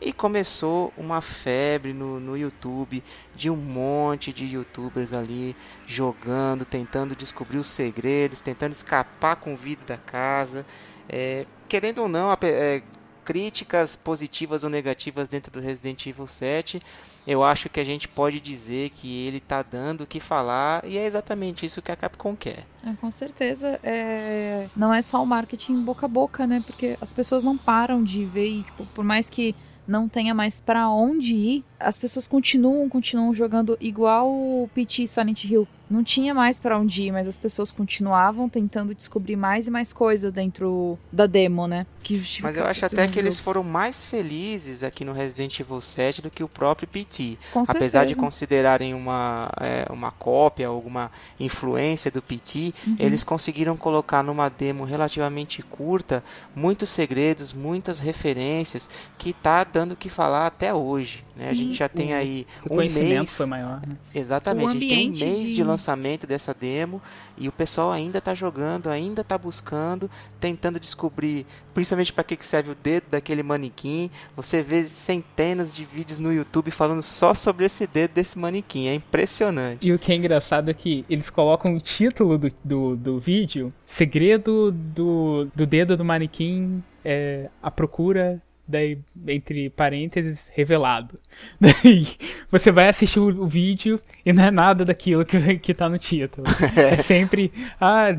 [0.00, 3.02] E começou uma febre no, no YouTube
[3.34, 5.56] de um monte de youtubers ali
[5.88, 10.64] jogando, tentando descobrir os segredos, tentando escapar com vida da casa.
[11.08, 12.82] É, querendo ou não, é,
[13.28, 16.80] críticas positivas ou negativas dentro do Resident Evil 7,
[17.26, 20.96] eu acho que a gente pode dizer que ele está dando o que falar e
[20.96, 22.64] é exatamente isso que a Capcom quer.
[22.82, 24.66] É, com certeza, é...
[24.74, 26.64] não é só o marketing boca a boca, né?
[26.66, 29.54] Porque as pessoas não param de ver e, tipo, por mais que
[29.86, 35.44] não tenha mais para onde ir, as pessoas continuam, continuam jogando igual o PT Silent
[35.44, 35.68] Hill.
[35.90, 39.92] Não tinha mais para onde ir, mas as pessoas continuavam tentando descobrir mais e mais
[39.92, 41.86] coisa dentro da demo, né?
[42.02, 43.26] Que mas eu acho até que jogo.
[43.26, 47.38] eles foram mais felizes aqui no Resident Evil 7 do que o próprio PT.
[47.52, 48.06] Com Apesar certeza.
[48.06, 52.96] de considerarem uma, é, uma cópia, alguma influência do PT, uhum.
[52.98, 56.22] eles conseguiram colocar numa demo relativamente curta
[56.54, 61.24] muitos segredos, muitas referências que tá dando o que falar até hoje.
[61.36, 61.50] Né?
[61.50, 63.36] A gente já tem aí o um conhecimento mês.
[63.36, 63.80] foi maior.
[63.86, 63.96] Né?
[64.14, 65.54] Exatamente, a gente tem um mês de...
[65.54, 67.00] de lançamento dessa demo
[67.36, 70.10] e o pessoal ainda está jogando, ainda está buscando,
[70.40, 74.10] tentando descobrir, principalmente para que serve o dedo daquele manequim.
[74.34, 78.94] Você vê centenas de vídeos no YouTube falando só sobre esse dedo desse manequim, é
[78.94, 79.86] impressionante.
[79.86, 83.72] E o que é engraçado é que eles colocam o título do, do, do vídeo:
[83.86, 91.18] Segredo do, do dedo do manequim é a procura daí entre parênteses revelado.
[91.58, 92.06] Daí
[92.50, 95.98] você vai assistir o, o, vídeo e não é nada daquilo que, que tá no
[95.98, 96.46] título.
[96.76, 97.50] É sempre
[97.80, 98.14] ah,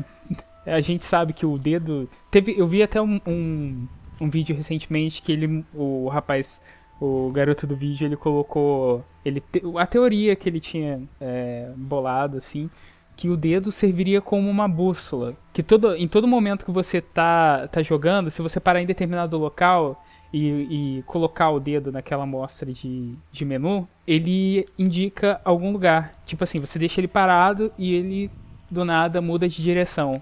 [0.66, 3.86] a gente sabe que o dedo teve eu vi até um, um,
[4.20, 6.60] um vídeo recentemente que ele o rapaz
[7.00, 9.42] o garoto do vídeo ele colocou ele
[9.78, 12.68] a teoria que ele tinha é, bolado assim
[13.16, 17.66] que o dedo serviria como uma bússola que todo em todo momento que você tá
[17.68, 22.72] tá jogando se você parar em determinado local e, e, colocar o dedo naquela amostra
[22.72, 26.14] de, de menu, ele indica algum lugar.
[26.24, 28.30] Tipo assim, você deixa ele parado e ele
[28.70, 30.20] do nada muda de direção.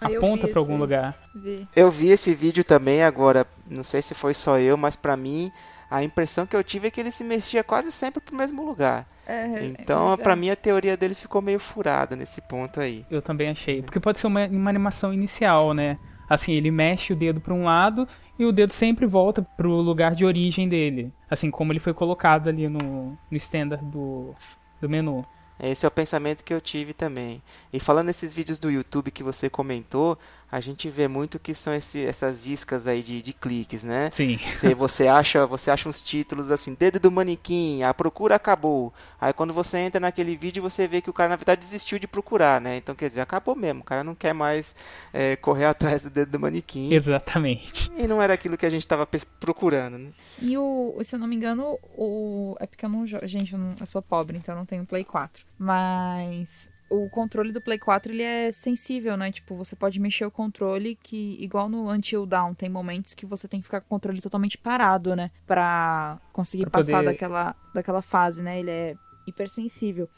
[0.00, 1.16] Ah, aponta para algum lugar.
[1.34, 1.66] Vi.
[1.74, 5.52] Eu vi esse vídeo também agora, não sei se foi só eu, mas para mim
[5.90, 9.06] a impressão que eu tive é que ele se mexia quase sempre pro mesmo lugar.
[9.26, 13.06] É, então, para mim a teoria dele ficou meio furada nesse ponto aí.
[13.10, 15.98] Eu também achei, porque pode ser uma, uma animação inicial, né?
[16.28, 18.08] Assim, ele mexe o dedo para um lado
[18.38, 22.48] e o dedo sempre volta pro lugar de origem dele, assim como ele foi colocado
[22.48, 24.34] ali no, no standard do,
[24.80, 25.24] do menu.
[25.58, 27.40] Esse é o pensamento que eu tive também.
[27.72, 30.18] E falando nesses vídeos do YouTube que você comentou,
[30.50, 34.10] a gente vê muito que são esse, essas iscas aí de, de cliques, né?
[34.12, 34.38] Sim.
[34.52, 38.92] Você, você, acha, você acha uns títulos assim, dedo do manequim, a procura acabou.
[39.20, 42.06] Aí quando você entra naquele vídeo, você vê que o cara na verdade desistiu de
[42.06, 42.76] procurar, né?
[42.76, 43.80] Então quer dizer, acabou mesmo.
[43.80, 44.76] O cara não quer mais
[45.12, 46.92] é, correr atrás do dedo do manequim.
[46.92, 47.90] Exatamente.
[47.96, 49.08] E não era aquilo que a gente estava
[49.40, 50.10] procurando, né?
[50.40, 52.56] E o, se eu não me engano, o.
[52.60, 53.06] É porque eu não.
[53.06, 55.44] Gente, eu, não, eu sou pobre, então eu não tenho Play 4.
[55.58, 59.30] Mas o controle do Play 4 ele é sensível, né?
[59.32, 63.48] Tipo, você pode mexer o controle que, igual no Until Down, tem momentos que você
[63.48, 65.30] tem que ficar com o controle totalmente parado, né?
[65.46, 67.12] Pra conseguir pra passar poder...
[67.12, 68.60] daquela, daquela fase, né?
[68.60, 68.94] Ele é
[69.26, 70.08] hipersensível.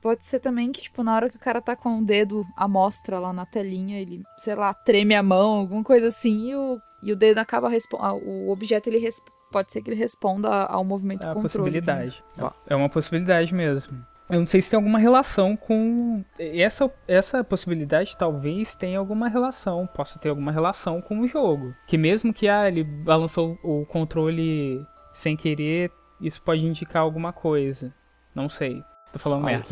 [0.00, 2.66] Pode ser também que, tipo, na hora que o cara tá com o dedo à
[2.66, 6.80] mostra lá na telinha, ele, sei lá, treme a mão, alguma coisa assim, e o,
[7.02, 8.20] e o dedo acaba respondendo.
[8.24, 9.08] O objeto ele
[9.52, 11.70] pode ser que ele responda ao movimento é do controle.
[11.70, 12.24] Possibilidade.
[12.36, 12.50] Né?
[12.66, 14.04] É uma possibilidade mesmo.
[14.30, 16.24] Eu não sei se tem alguma relação com.
[16.38, 21.74] Essa, essa possibilidade talvez tenha alguma relação, possa ter alguma relação com o jogo.
[21.86, 27.92] Que mesmo que ah, ele balançou o controle sem querer, isso pode indicar alguma coisa.
[28.34, 28.82] Não sei.
[29.12, 29.66] Tô falando merda.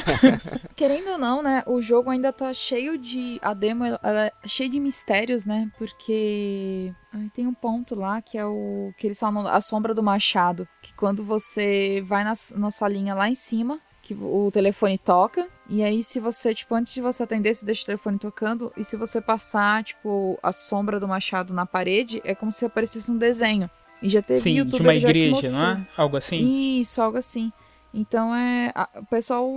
[0.74, 1.62] Querendo ou não, né?
[1.66, 3.38] O jogo ainda tá cheio de.
[3.42, 5.70] A demo ela é cheia de mistérios, né?
[5.76, 6.92] Porque.
[7.34, 8.92] tem um ponto lá que é o.
[8.96, 10.66] que eles falam a sombra do machado.
[10.80, 15.46] Que quando você vai na, na salinha lá em cima, que o telefone toca.
[15.68, 18.72] E aí, se você, tipo, antes de você atender, você deixa o telefone tocando.
[18.76, 23.10] E se você passar, tipo, a sombra do machado na parede, é como se aparecesse
[23.10, 23.70] um desenho.
[24.02, 25.86] E já teve Sim, youtuber de uma igreja, não é?
[25.96, 26.80] Algo assim?
[26.80, 27.52] Isso, algo assim.
[27.92, 28.72] Então é.
[28.74, 29.50] A, o pessoal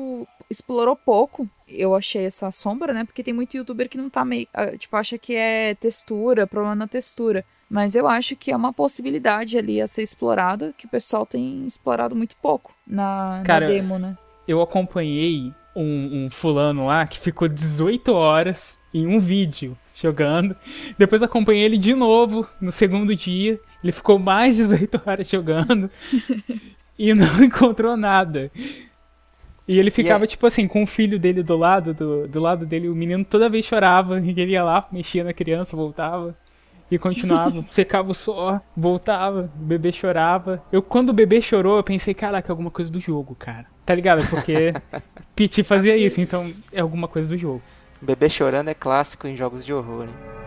[0.50, 3.04] explorou pouco, eu achei essa sombra, né?
[3.04, 4.48] Porque tem muito youtuber que não tá meio.
[4.78, 7.46] Tipo, acha que é textura, problema na textura.
[7.70, 11.66] Mas eu acho que é uma possibilidade ali a ser explorada, que o pessoal tem
[11.66, 14.16] explorado muito pouco na, Cara, na demo, né?
[14.48, 20.56] Eu acompanhei um, um fulano lá que ficou 18 horas em um vídeo jogando.
[20.98, 23.60] Depois acompanhei ele de novo no segundo dia.
[23.84, 25.90] Ele ficou mais 18 horas jogando.
[26.98, 28.52] e não encontrou nada.
[29.68, 32.88] E ele ficava, tipo assim, com o filho dele do lado, do, do lado dele,
[32.88, 36.36] o menino toda vez chorava, e ele ia lá, mexia na criança, voltava.
[36.90, 40.64] E continuava, secava o suor, voltava, o bebê chorava.
[40.72, 43.66] Eu, quando o bebê chorou, eu pensei, caraca, é alguma coisa do jogo, cara.
[43.84, 44.28] Tá ligado?
[44.30, 44.72] Porque
[45.36, 47.62] Piti fazia isso, então é alguma coisa do jogo.
[48.00, 50.45] Bebê chorando é clássico em jogos de horror, hein?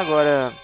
[0.00, 0.54] Agora,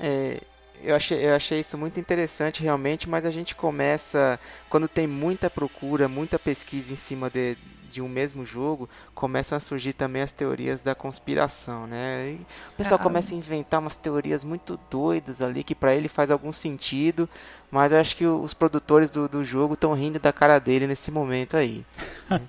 [0.00, 0.40] é,
[0.82, 5.50] eu, achei, eu achei isso muito interessante realmente, mas a gente começa, quando tem muita
[5.50, 7.58] procura, muita pesquisa em cima de,
[7.92, 12.30] de um mesmo jogo, começam a surgir também as teorias da conspiração, né?
[12.30, 12.34] E
[12.72, 13.02] o pessoal Ah.
[13.02, 17.28] começa a inventar umas teorias muito doidas ali que para ele faz algum sentido,
[17.70, 21.10] mas eu acho que os produtores do, do jogo estão rindo da cara dele nesse
[21.10, 21.84] momento aí.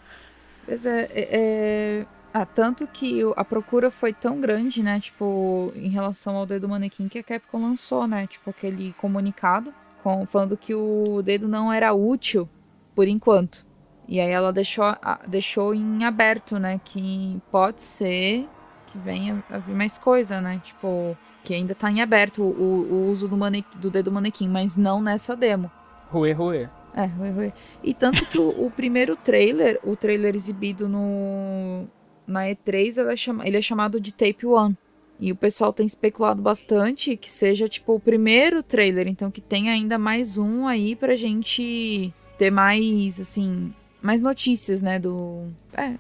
[0.66, 2.06] Pois é, é, é-
[2.38, 5.00] Ah, tanto que a procura foi tão grande, né?
[5.00, 8.28] Tipo, em relação ao dedo manequim que a Capcom lançou, né?
[8.28, 12.50] Tipo, aquele comunicado com, falando que o dedo não era útil
[12.94, 13.66] por enquanto.
[14.06, 14.84] E aí ela deixou,
[15.26, 16.82] deixou em aberto, né?
[16.84, 18.46] Que pode ser
[18.88, 20.60] que venha a vir mais coisa, né?
[20.62, 22.52] Tipo, que ainda tá em aberto o,
[22.92, 25.72] o uso do, manequim, do dedo manequim, mas não nessa demo.
[26.12, 26.68] Ruê, ruê.
[26.94, 27.54] É, foi, foi.
[27.82, 31.88] E tanto que o, o primeiro trailer, o trailer exibido no
[32.28, 34.78] na E3, ele é, chama- ele é chamado de Tape One.
[35.20, 39.72] E o pessoal tem especulado bastante que seja tipo o primeiro trailer, então que tenha
[39.72, 45.94] ainda mais um aí pra gente ter mais assim, mais notícias, né, do é,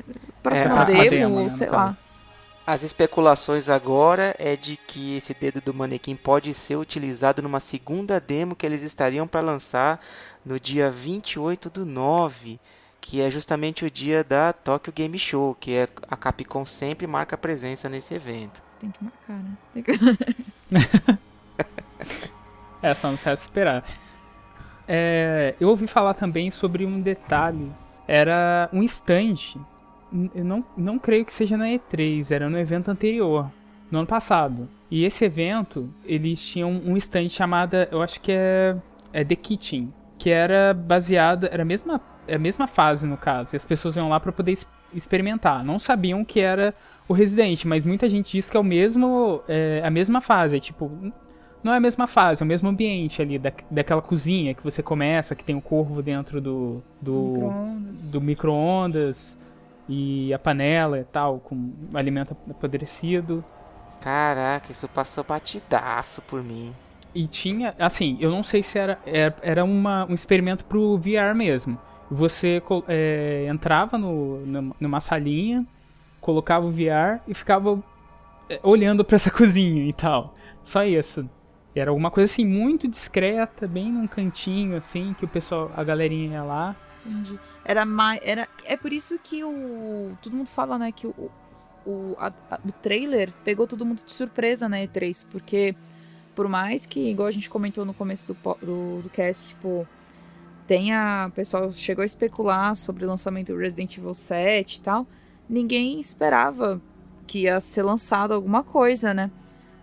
[0.43, 1.77] próxima É, demo, demo, né, sei caso.
[1.77, 1.97] lá.
[2.67, 8.19] As especulações agora é de que esse dedo do manequim pode ser utilizado numa segunda
[8.19, 10.01] demo que eles estariam para lançar
[10.43, 12.59] no dia 28 do 9,
[13.05, 17.37] que é justamente o dia da Tokyo Game Show, que é a Capcom sempre marca
[17.37, 18.59] presença nesse evento.
[18.79, 19.51] Tem que marcar, né?
[19.75, 19.91] Tem que-
[22.81, 23.83] É, só nos resta esperar.
[24.87, 27.71] É, eu ouvi falar também sobre um detalhe.
[28.07, 29.35] Era um stand.
[30.33, 33.51] Eu não, não creio que seja na E3, era no evento anterior,
[33.91, 34.67] no ano passado.
[34.89, 38.75] E esse evento, eles tinham um stand chamada, eu acho que é,
[39.13, 43.55] é The Kitchen, que era baseada, era a mesma, é a mesma fase no caso.
[43.55, 44.57] E as pessoas iam lá para poder
[44.93, 45.63] experimentar.
[45.63, 46.73] Não sabiam que era
[47.07, 50.57] o Resident, mas muita gente diz que é o mesmo, é, a mesma fase.
[50.57, 50.91] É tipo,
[51.63, 54.83] não é a mesma fase, é o mesmo ambiente ali, da, daquela cozinha que você
[54.83, 58.11] começa, que tem o corvo dentro do, do, Micro-ondas.
[58.11, 59.37] do micro-ondas
[59.89, 63.43] e a panela e tal, com alimento apodrecido.
[63.99, 66.71] Caraca, isso passou batidaço por mim.
[67.15, 71.33] E tinha, assim, eu não sei se era, era, era uma, um experimento pro VR
[71.33, 71.79] mesmo.
[72.09, 74.45] Você é, entrava no,
[74.79, 75.65] numa- salinha,
[76.21, 77.81] colocava o VR e ficava
[78.49, 80.35] é, olhando pra essa cozinha e tal.
[80.63, 81.27] Só isso.
[81.75, 86.33] Era alguma coisa assim muito discreta, bem num cantinho assim, que o pessoal, a galerinha
[86.35, 86.75] ia lá.
[87.05, 87.37] Entendi.
[87.65, 88.19] Era mais.
[88.23, 90.11] Era, é por isso que o.
[90.21, 91.31] Todo mundo fala, né, que o,
[91.85, 95.27] o, a- a- o trailer pegou todo mundo de surpresa na E3.
[95.31, 95.75] Porque,
[96.35, 99.85] por mais que, igual a gente comentou no começo do, do, do cast, tipo.
[100.67, 101.27] Tenha.
[101.29, 105.07] O pessoal chegou a especular sobre o lançamento do Resident Evil 7 e tal.
[105.49, 106.81] Ninguém esperava
[107.27, 109.29] que ia ser lançado alguma coisa, né?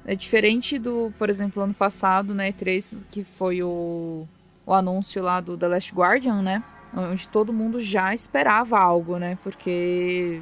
[0.05, 4.27] É diferente do, por exemplo, ano passado, na E3, que foi o,
[4.67, 6.63] o anúncio lá do The Last Guardian, né?
[6.95, 9.39] onde todo mundo já esperava algo, né?
[9.43, 10.41] Porque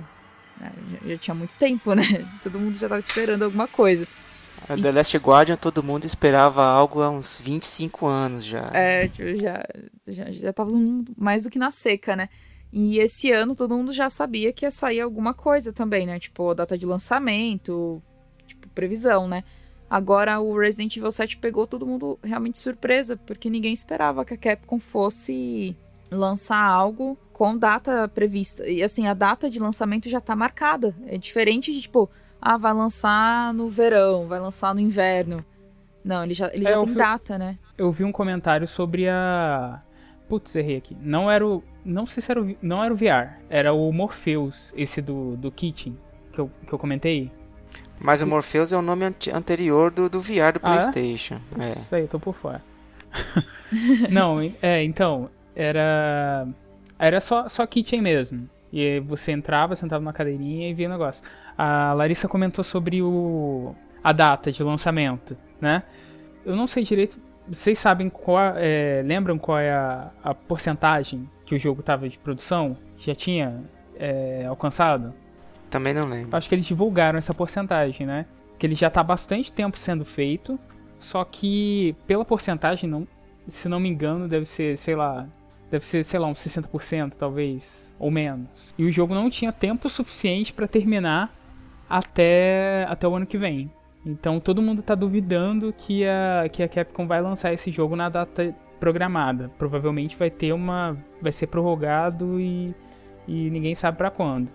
[0.61, 2.03] né, já, já tinha muito tempo, né?
[2.43, 4.07] Todo mundo já estava esperando alguma coisa.
[4.69, 8.71] A The Last Guardian todo mundo esperava algo há uns 25 anos já.
[8.73, 9.65] É, tipo, já,
[10.07, 10.71] já, já tava
[11.17, 12.29] mais do que na seca, né?
[12.73, 16.21] E esse ano todo mundo já sabia que ia sair alguma coisa também, né?
[16.21, 18.01] Tipo, data de lançamento,
[18.47, 19.43] tipo, previsão, né?
[19.89, 24.37] Agora o Resident Evil 7 pegou todo mundo realmente surpresa, porque ninguém esperava que a
[24.37, 25.77] Capcom fosse
[26.13, 28.69] lançar algo com data prevista.
[28.69, 30.95] E assim, a data de lançamento já tá marcada.
[31.07, 32.09] É diferente de tipo,
[32.41, 35.39] ah, vai lançar no verão, vai lançar no inverno.
[36.05, 37.59] Não, ele já, ele É, já eu tem vi- data, né?
[37.77, 39.81] Eu vi um comentário sobre a.
[40.29, 40.97] Putz, errei aqui.
[41.01, 41.63] Não era o.
[41.85, 42.57] Não sei se era o.
[42.63, 43.39] Não era o VR.
[43.51, 45.97] Era o Morpheus, esse do, do Kitchen,
[46.33, 47.31] que eu, que eu comentei.
[47.99, 50.79] Mas o Morpheus é o nome ante- anterior do, do VR do Ah, é?
[50.79, 51.39] PlayStation.
[51.59, 51.71] É.
[51.73, 52.63] Isso aí, eu tô por fora.
[54.11, 56.47] não, é, então, era.
[56.99, 58.49] Era só, só kitchen mesmo.
[58.73, 61.23] E você entrava, sentava numa cadeirinha e via o negócio.
[61.63, 63.75] A Larissa comentou sobre o.
[64.03, 65.83] a data de lançamento, né?
[66.43, 67.19] Eu não sei direito.
[67.47, 68.55] Vocês sabem qual.
[68.57, 72.79] é, lembram qual é a, a porcentagem que o jogo tava de produção?
[72.97, 73.63] Já tinha
[73.97, 75.13] é, alcançado?
[75.69, 76.35] Também não lembro.
[76.35, 78.25] Acho que eles divulgaram essa porcentagem, né?
[78.59, 80.59] Que ele já está há bastante tempo sendo feito,
[80.99, 83.07] só que pela porcentagem, não,
[83.49, 85.27] se não me engano, deve ser, sei lá,
[85.71, 88.75] deve ser, sei lá, uns 60% talvez, ou menos.
[88.79, 91.39] E o jogo não tinha tempo suficiente para terminar
[91.91, 93.69] até, até o ano que vem.
[94.07, 98.09] Então todo mundo tá duvidando que a, que a Capcom vai lançar esse jogo na
[98.09, 99.51] data programada.
[99.59, 100.97] Provavelmente vai ter uma.
[101.21, 102.75] vai ser prorrogado e,
[103.27, 104.49] e ninguém sabe para quando.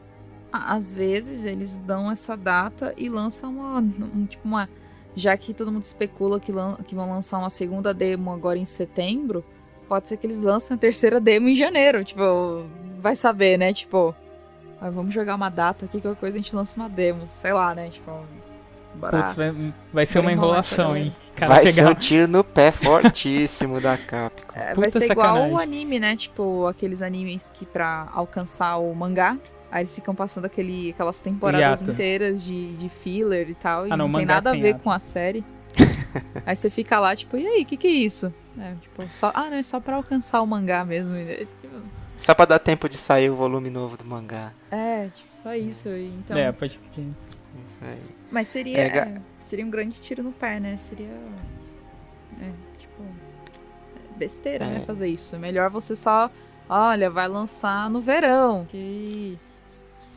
[0.52, 4.70] Às vezes eles dão essa data e lançam uma, um, tipo uma
[5.14, 8.66] já que todo mundo especula que, lan que vão lançar uma segunda demo agora em
[8.66, 9.46] setembro,
[9.88, 12.04] pode ser que eles lancem a terceira demo em janeiro.
[12.04, 12.66] Tipo,
[13.00, 13.74] vai saber, né?
[13.74, 14.16] Tipo,
[14.86, 17.26] ah, vamos jogar uma data aqui, qualquer coisa a gente lança uma demo.
[17.30, 17.90] Sei lá, né?
[17.90, 18.12] Tipo,
[19.00, 21.14] Putz, vai, vai ser uma enrolação, hein?
[21.36, 21.84] Cara vai pegar...
[21.84, 24.54] ser um tiro no pé fortíssimo da Capcom.
[24.56, 26.16] É, vai ser igual o anime, né?
[26.16, 29.38] Tipo, aqueles animes que pra alcançar o mangá,
[29.70, 33.98] aí eles ficam passando aquele, aquelas temporadas inteiras de, de filler e tal, e ah,
[33.98, 35.44] não, não tem nada tem a ver com a série.
[36.46, 38.34] aí você fica lá, tipo, e aí, o que, que é isso?
[38.58, 41.14] É, tipo, só, ah, não, é só pra alcançar o mangá mesmo.
[42.26, 44.52] Só pra dar tempo de sair o volume novo do mangá.
[44.72, 45.90] É, tipo, só isso.
[45.90, 46.36] Então...
[46.36, 47.14] É, pode pedir.
[48.32, 50.76] Mas seria, é, é, seria um grande tiro no pé, né?
[50.76, 51.06] Seria.
[52.42, 53.04] É, tipo.
[54.16, 54.78] Besteira, né?
[54.78, 54.86] É.
[54.86, 55.38] Fazer isso.
[55.38, 56.32] Melhor você só.
[56.68, 58.66] Olha, vai lançar no verão.
[58.66, 59.38] Que.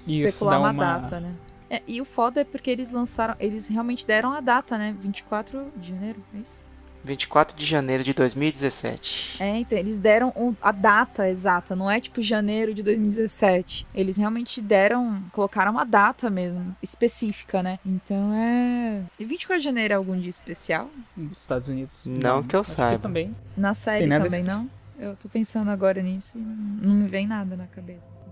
[0.06, 1.34] Isso, especular uma, uma, data, né?
[1.68, 3.36] É, e o foda é porque eles lançaram.
[3.38, 4.96] Eles realmente deram a data, né?
[4.98, 6.64] 24 de janeiro, é isso?
[7.04, 9.36] 24 de janeiro de 2017.
[9.42, 13.86] É, então, eles deram um, a data exata, não é tipo janeiro de 2017.
[13.94, 17.78] Eles realmente deram, colocaram uma data mesmo, específica, né?
[17.84, 19.02] Então é.
[19.18, 20.90] E 24 de janeiro é algum dia especial?
[21.16, 22.02] Nos Estados Unidos?
[22.04, 22.96] Não, não que eu saiba.
[22.96, 23.36] Que também.
[23.56, 24.68] Na série também, não?
[24.98, 28.26] Eu tô pensando agora nisso e não me vem nada na cabeça, assim.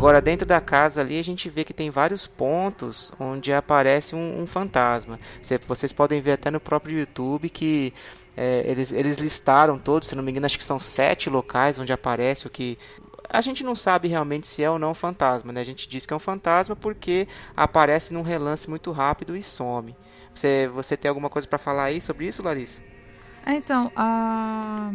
[0.00, 4.40] Agora, dentro da casa ali, a gente vê que tem vários pontos onde aparece um,
[4.40, 5.20] um fantasma.
[5.68, 7.92] Vocês podem ver até no próprio YouTube que
[8.34, 11.92] é, eles, eles listaram todos, se não me engano, acho que são sete locais onde
[11.92, 12.78] aparece o que.
[13.28, 15.60] A gente não sabe realmente se é ou não um fantasma, né?
[15.60, 19.94] A gente diz que é um fantasma porque aparece num relance muito rápido e some.
[20.34, 22.80] Você, você tem alguma coisa para falar aí sobre isso, Larissa?
[23.44, 24.94] É, então, a,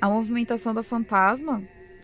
[0.00, 1.62] a movimentação da fantasma,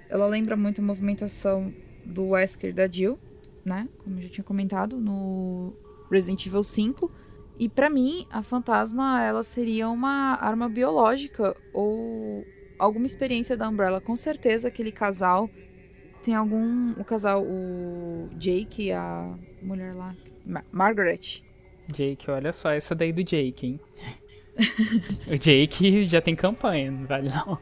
[0.09, 1.74] ela lembra muito a movimentação
[2.09, 3.19] do Wesker da Jill,
[3.65, 3.87] né?
[4.03, 5.73] Como eu já tinha comentado no
[6.11, 7.11] Resident Evil 5.
[7.59, 12.45] E para mim, a fantasma ela seria uma arma biológica ou
[12.79, 14.01] alguma experiência da Umbrella.
[14.01, 15.51] Com certeza aquele casal
[16.23, 21.43] tem algum o casal o Jake e a mulher lá, Ma Margaret.
[21.89, 23.81] Jake, olha só essa daí do Jake, hein?
[25.27, 27.59] o Jake já tem campanha, não vale não.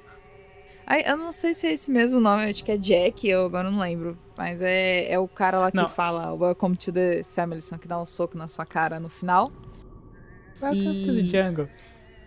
[1.05, 3.80] Eu não sei se é esse mesmo nome, acho que é Jack, eu agora não
[3.80, 4.16] lembro.
[4.39, 5.89] Mas é, é o cara lá que não.
[5.89, 9.51] fala Welcome to the Family, só que dá um soco na sua cara no final.
[10.62, 11.07] Welcome e...
[11.07, 11.68] to the jungle.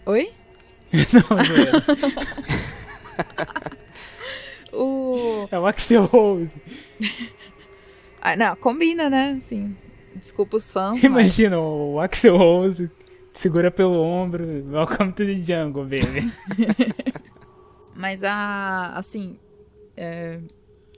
[0.05, 0.33] Oi?
[1.13, 1.43] não, não
[4.77, 5.47] o...
[5.49, 6.55] É o Axel Rose.
[8.21, 9.35] ah, não, combina, né?
[9.37, 9.73] Assim,
[10.15, 11.01] desculpa os fãs.
[11.01, 11.65] Imagina mas...
[11.65, 12.91] o Axel Rose
[13.33, 14.45] segura pelo ombro.
[14.69, 16.29] Welcome to the jungle, baby.
[17.99, 18.93] Mas a.
[18.95, 19.37] Assim.
[19.97, 20.39] É,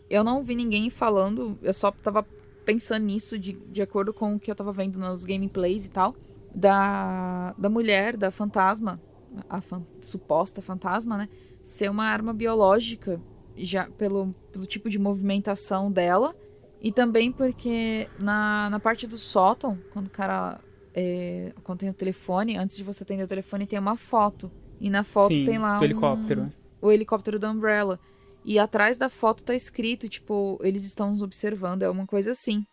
[0.08, 2.24] eu não vi ninguém falando, eu só tava
[2.64, 6.16] pensando nisso de, de acordo com o que eu tava vendo nos gameplays e tal.
[6.54, 9.02] Da, da mulher, da fantasma,
[9.50, 11.30] a fan, suposta fantasma, né?
[11.64, 13.20] Ser uma arma biológica,
[13.58, 16.36] já pelo, pelo tipo de movimentação dela.
[16.80, 20.60] E também porque na, na parte do sótão, quando o cara.
[20.94, 24.52] É, quando tem o telefone, antes de você atender o telefone, tem uma foto.
[24.80, 25.80] E na foto Sim, tem lá.
[25.80, 28.00] Um, helicóptero o helicóptero da Umbrella.
[28.44, 32.66] E atrás da foto tá escrito, tipo, eles estão nos observando, é uma coisa assim.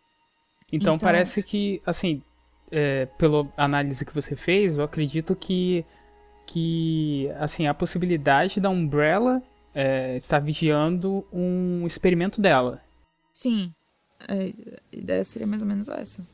[0.73, 0.99] Então, então...
[0.99, 2.23] parece que, assim,
[2.71, 5.85] é, pela análise que você fez, eu acredito que,
[6.47, 9.43] que assim, a possibilidade da Umbrella
[9.75, 12.83] é, estar vigiando um experimento dela.
[13.33, 13.73] Sim,
[14.27, 14.53] é,
[14.93, 16.27] a ideia seria mais ou menos essa.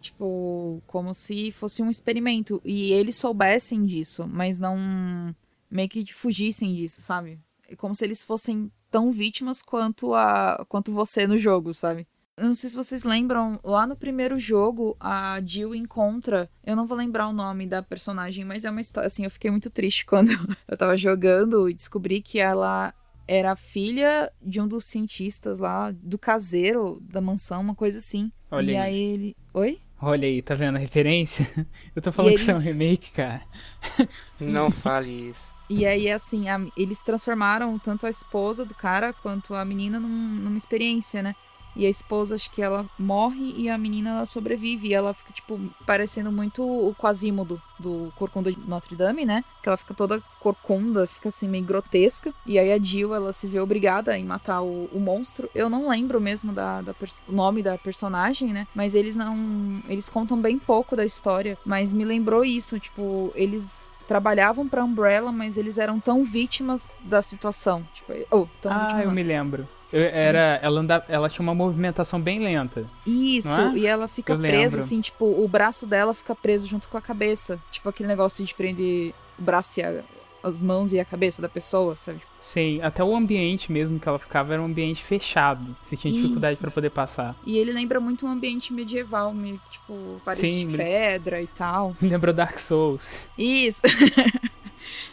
[0.00, 2.60] Tipo, como se fosse um experimento.
[2.64, 5.34] E eles soubessem disso, mas não
[5.72, 7.40] meio que fugissem disso, sabe?
[7.68, 12.06] É como se eles fossem tão vítimas quanto a quanto você no jogo, sabe?
[12.36, 16.50] Eu não sei se vocês lembram, lá no primeiro jogo, a Jill encontra.
[16.64, 19.06] Eu não vou lembrar o nome da personagem, mas é uma história.
[19.06, 20.32] Assim, eu fiquei muito triste quando
[20.66, 22.94] eu tava jogando e descobri que ela
[23.28, 28.32] era filha de um dos cientistas lá, do caseiro da mansão, uma coisa assim.
[28.50, 28.82] Olha e aí.
[28.82, 29.36] aí ele.
[29.54, 29.80] Oi?
[30.02, 31.48] Olha aí, tá vendo a referência?
[31.94, 33.46] Eu tô falando E que isso é um eles- remake, cara.
[34.40, 35.54] Não fale isso.
[35.70, 40.08] E aí, assim, a- eles transformaram tanto a esposa do cara quanto a menina num-
[40.08, 41.34] numa experiência, né?
[41.74, 44.88] E a esposa, acho que ela morre e a menina ela sobrevive.
[44.88, 49.44] E ela fica, tipo, parecendo muito o Quasimodo do Corcunda de Notre Dame, né?
[49.62, 52.32] Que ela fica toda corcunda, fica assim, meio grotesca.
[52.46, 55.48] E aí a Jill, ela se vê obrigada em matar o, o monstro.
[55.54, 56.94] Eu não lembro mesmo da, da
[57.28, 58.66] o nome da personagem, né?
[58.74, 59.82] Mas eles não.
[59.88, 61.58] Eles contam bem pouco da história.
[61.64, 67.22] Mas me lembrou isso, tipo, eles trabalhavam pra Umbrella, mas eles eram tão vítimas da
[67.22, 67.86] situação.
[67.94, 69.14] Tipo, oh, tão Ah, vítimas eu não.
[69.14, 69.68] me lembro.
[69.92, 72.86] Eu- era, ela, anda, ela tinha uma movimentação bem lenta.
[73.06, 73.74] Isso, é?
[73.76, 74.78] e ela fica Eu presa, lembro.
[74.80, 77.58] assim, tipo, o braço dela fica preso junto com a cabeça.
[77.70, 80.02] Tipo aquele negócio de prender o braço e a-
[80.42, 82.20] as mãos e a cabeça da pessoa, sabe?
[82.40, 85.76] Sim, até o ambiente mesmo que ela ficava era um ambiente fechado.
[85.84, 87.36] Você tinha dificuldade pra poder passar.
[87.46, 91.94] E ele lembra muito um ambiente medieval, meio tipo, parede Sim, de pedra e tal.
[92.02, 93.06] Me lembrou Dark Souls.
[93.38, 93.82] Isso.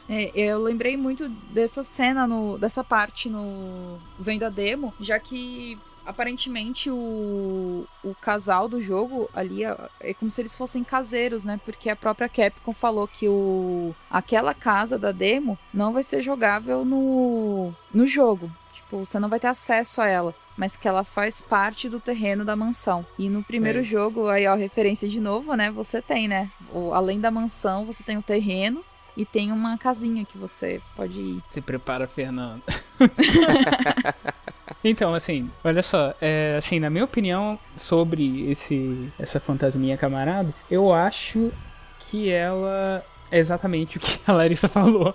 [0.08, 5.78] É, eu lembrei muito dessa cena, no, dessa parte no Vem da Demo, já que
[6.06, 11.60] aparentemente o, o casal do jogo ali é, é como se eles fossem caseiros, né?
[11.64, 16.84] Porque a própria Capcom falou que o, aquela casa da demo não vai ser jogável
[16.84, 18.52] no, no jogo.
[18.72, 20.34] Tipo, você não vai ter acesso a ela.
[20.58, 23.06] Mas que ela faz parte do terreno da mansão.
[23.18, 23.84] E no primeiro É.
[23.84, 25.72] jogo, aí ó, referência de novo, né?
[25.72, 26.52] Você tem, né?
[26.74, 28.84] O, além da mansão, você tem o terreno
[29.20, 31.44] e tem uma casinha que você pode ir.
[31.50, 32.64] Se prepara, Fernando.
[34.82, 40.94] então, assim, olha só, é, assim, na minha opinião sobre esse essa fantasminha camarada, eu
[40.94, 41.52] acho
[42.00, 45.14] que ela é exatamente o que a Larissa falou.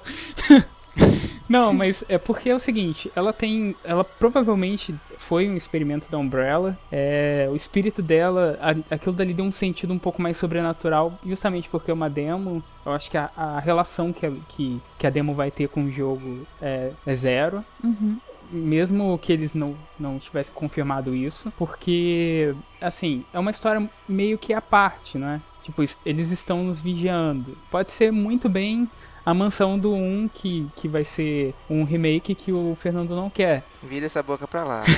[1.49, 6.17] Não, mas é porque é o seguinte, ela tem, ela provavelmente foi um experimento da
[6.19, 6.79] Umbrella.
[6.91, 11.69] É, o espírito dela, a- aquilo dali deu um sentido um pouco mais sobrenatural, justamente
[11.69, 12.63] porque é uma demo.
[12.87, 15.85] Eu acho que a, a relação que a, que, que a demo vai ter com
[15.85, 18.19] o jogo é, é zero Uhum.
[18.51, 24.53] mesmo que eles não, não tivessem confirmado isso, porque, assim, é uma história meio que
[24.55, 25.41] à parte, não é?
[25.63, 27.57] Tipo, es- eles estão nos vigiando.
[27.71, 28.89] Pode ser muito bem
[29.25, 33.65] a mansão do 1, que, que vai ser um remake que o Fernando não quer.
[33.83, 34.85] Vira essa boca pra lá.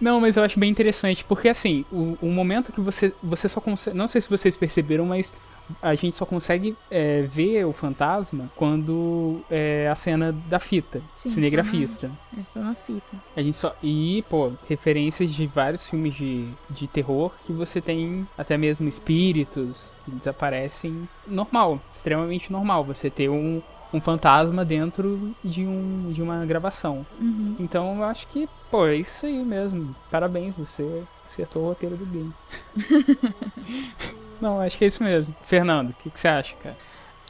[0.00, 3.58] Não, mas eu acho bem interessante, porque assim, o, o momento que você, você só
[3.58, 3.96] consegue.
[3.96, 5.32] Não sei se vocês perceberam, mas
[5.80, 11.30] a gente só consegue é, ver o fantasma quando é a cena da fita, Sim,
[11.30, 12.10] cinegrafista.
[12.38, 13.16] É só na fita.
[13.36, 13.74] A gente só.
[13.82, 19.96] E, pô, referências de vários filmes de, de terror que você tem até mesmo espíritos
[20.04, 22.84] que desaparecem normal, extremamente normal.
[22.84, 23.62] Você ter um,
[23.94, 27.06] um fantasma dentro de, um, de uma gravação.
[27.20, 27.56] Uhum.
[27.58, 29.94] Então eu acho que, pô, é isso aí mesmo.
[30.10, 32.34] Parabéns, você acertou o roteiro do game.
[34.40, 35.34] Não, acho que é isso mesmo.
[35.46, 36.76] Fernando, o que, que você acha, cara?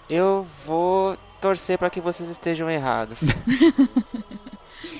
[0.08, 3.20] Eu vou torcer pra que vocês estejam errados.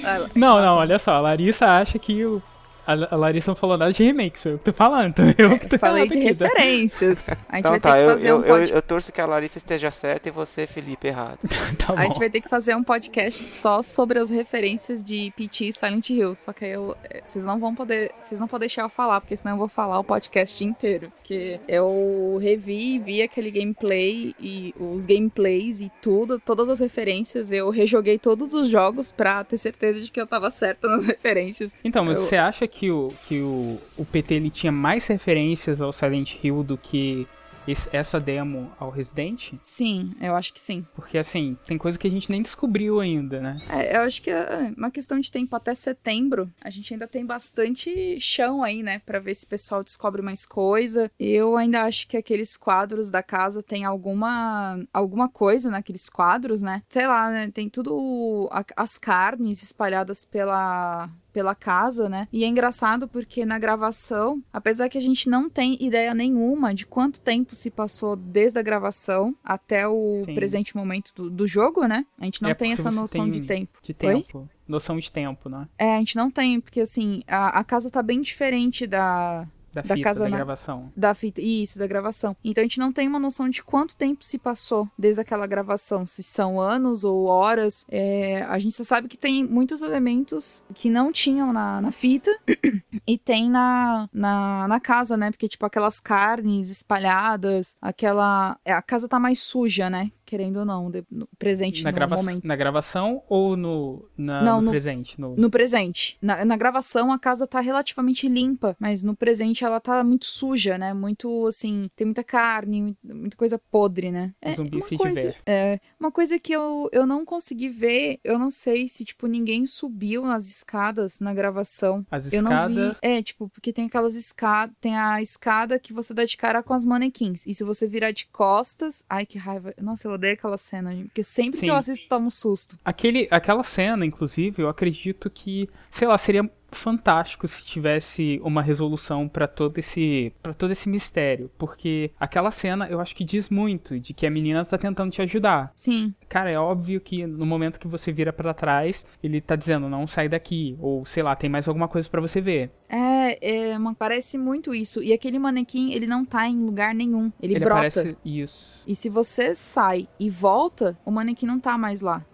[0.34, 2.42] Não, não, olha só, a Larissa acha que o.
[2.86, 5.58] A a Larissa não falou nada de remake, sou eu que tô falando, então eu
[5.58, 6.44] que tô Eu falei de tá?
[6.46, 7.28] referências.
[7.48, 8.74] A gente Então vai tá, ter que eu, fazer eu, um eu, podcast.
[8.74, 11.38] eu torço que a Larissa esteja certa e você, Felipe, errado.
[11.78, 15.64] Tá A gente vai ter que fazer um podcast só sobre as referências de PT
[15.66, 16.34] e Silent Hill.
[16.34, 18.12] Só que aí eu, eh, vocês não vão poder.
[18.20, 21.10] Vocês não vão deixar eu falar, porque senão eu vou falar o podcast inteiro.
[21.16, 27.50] Porque eu revi, vi aquele gameplay e os gameplays e tudo, todas as referências.
[27.52, 31.72] Eu rejoguei todos os jogos pra ter certeza de que eu tava certa nas referências.
[31.84, 35.80] Então, mas Eu- você acha que o, que o, o PT ele tinha mais referências
[35.80, 37.26] ao Silent Hill do que
[37.66, 39.54] esse- essa demo ao Resident?
[39.62, 40.84] Sim, eu acho que sim.
[40.94, 43.58] Porque assim, tem coisa que a gente nem descobriu ainda, né?
[43.70, 46.50] É, eu acho que é uma questão de tempo até setembro.
[46.60, 48.98] A gente ainda tem bastante chão aí, né?
[49.06, 51.10] Pra ver se o pessoal descobre mais coisa.
[51.18, 56.82] Eu ainda acho que aqueles quadros da casa tem alguma alguma coisa naqueles quadros, né?
[56.90, 57.50] Sei lá, né?
[57.50, 58.46] Tem tudo
[58.76, 62.28] as carnes espalhadas pela pela casa, né?
[62.32, 66.86] E é engraçado porque na gravação, apesar que a gente não tem ideia nenhuma de
[66.86, 70.34] quanto tempo se passou desde a gravação até o Sim.
[70.34, 72.06] presente momento do, do jogo, né?
[72.18, 73.78] A gente não É tem essa noção tem de tempo.
[73.82, 74.22] De Oi?
[74.22, 74.48] tempo.
[74.66, 75.68] Noção de tempo, né?
[75.76, 79.82] É, a gente não tem, porque assim, a, a casa tá bem diferente da, Da,
[79.82, 80.92] Da fita, casa da na- gravação.
[80.96, 81.40] da fita.
[81.40, 82.36] Isso, da gravação.
[82.44, 86.06] Então a gente não tem uma noção de quanto tempo se passou desde aquela gravação.
[86.06, 87.84] Se são anos ou horas.
[87.90, 92.30] É, a gente só sabe que tem muitos elementos que não tinham na, na fita
[93.06, 95.30] e tem na, na, na casa, né?
[95.30, 98.56] Porque, tipo, aquelas carnes espalhadas, aquela.
[98.64, 100.10] é, A casa tá mais suja, né?
[100.34, 102.44] Querendo ou não, de- no presente Na, no grava momento.
[102.44, 105.20] na gravação ou no, na- Não, no, no- presente?
[105.20, 105.36] No...
[105.36, 106.18] No presente.
[106.20, 110.76] Na, na gravação, a casa tá relativamente limpa, mas no presente ela tá muito suja,
[110.76, 110.92] né?
[110.92, 114.32] Muito, assim, tem muita carne, muita coisa podre, né?
[114.44, 115.36] O zumbi uma se coisa, tiver.
[115.46, 119.66] é, uma coisa que eu, eu não consegui ver, eu não sei se, tipo, ninguém
[119.66, 122.04] subiu nas escadas na gravação.
[122.10, 122.72] As Eu não vi.
[122.74, 122.98] escadas.
[123.02, 124.74] É, tipo, porque tem aquelas escadas.
[124.80, 127.46] Tem a escada que você dá de cara com as manequins.
[127.46, 129.04] E se você virar de costas.
[129.08, 129.72] Ai, que raiva.
[129.80, 131.06] Nossa, eu odeio aquela cena, gente.
[131.06, 131.66] Porque sempre Sim.
[131.66, 132.78] que eu assisto, tomo um susto.
[132.84, 139.28] Aquele, aquela cena, inclusive, eu acredito que, sei lá, seria fantástico se tivesse uma resolução
[139.28, 143.98] pra todo esse para todo esse mistério, porque aquela cena eu acho que diz muito
[143.98, 145.72] de que a menina tá tentando te ajudar.
[145.74, 146.14] Sim.
[146.28, 150.06] Cara, é óbvio que no momento que você vira pra trás, ele tá dizendo não
[150.06, 152.70] sai daqui ou sei lá, tem mais alguma coisa pra você ver.
[152.88, 155.02] É, é uma- parece muito isso.
[155.02, 157.32] E aquele manequim, ele não tá em lugar nenhum.
[157.40, 157.74] Ele, ele brota.
[157.88, 158.82] aparece isso.
[158.86, 162.24] E se você sai e volta, o manequim não tá mais lá.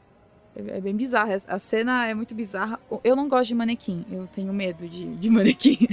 [0.57, 1.31] É é bem bizarro.
[1.49, 2.79] A cena é muito bizarra.
[3.05, 4.05] Eu não gosto de manequim.
[4.11, 5.89] Eu tenho medo de, de manequim.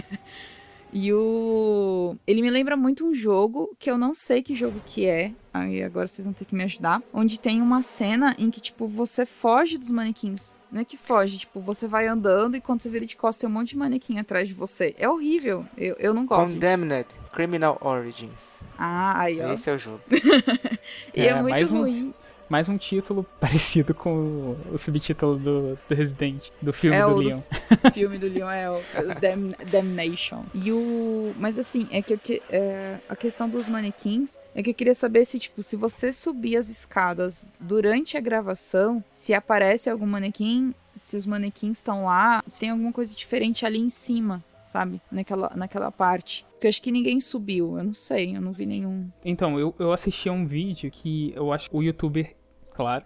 [0.94, 2.16] E o.
[2.26, 5.32] Ele me lembra muito um jogo que eu não sei que jogo que é.
[5.54, 7.02] Aí agora vocês vão ter que me ajudar.
[7.14, 10.56] Onde tem uma cena em que, tipo, você foge dos manequins.
[10.72, 13.50] Não é que foge, tipo, você vai andando e quando você vira de costas tem
[13.50, 14.96] um monte de manequim atrás de você.
[14.98, 15.66] É horrível.
[15.78, 16.54] Eu, eu não gosto.
[16.54, 18.58] Condemned Criminal Origins.
[18.78, 19.52] Ah, aí, ó.
[19.54, 20.00] Esse é o jogo.
[21.14, 22.14] E é, É, muito mais um- ruim.
[22.50, 27.16] Mais um título parecido com o, o subtítulo do, do Resident, do filme É, do
[27.16, 27.42] Leon.
[27.84, 30.44] O filme do Leon é o, o Dam- Damnation.
[30.54, 31.34] E o.
[31.38, 34.96] Mas assim, é que, eu que- é, a questão dos manequins é que eu queria
[34.96, 40.74] saber se, tipo, se você subir as escadas durante a gravação, se aparece algum manequim,
[40.96, 44.44] se os manequins estão lá, se tem alguma coisa diferente ali em cima.
[44.64, 45.00] Sabe?
[45.10, 46.46] Naquela, naquela parte.
[46.52, 47.78] Porque eu acho que ninguém subiu.
[47.78, 49.08] Eu não sei, eu não vi nenhum.
[49.24, 52.36] Então, eu, eu assisti a um vídeo que eu acho o youtuber,
[52.78, 53.04] claro,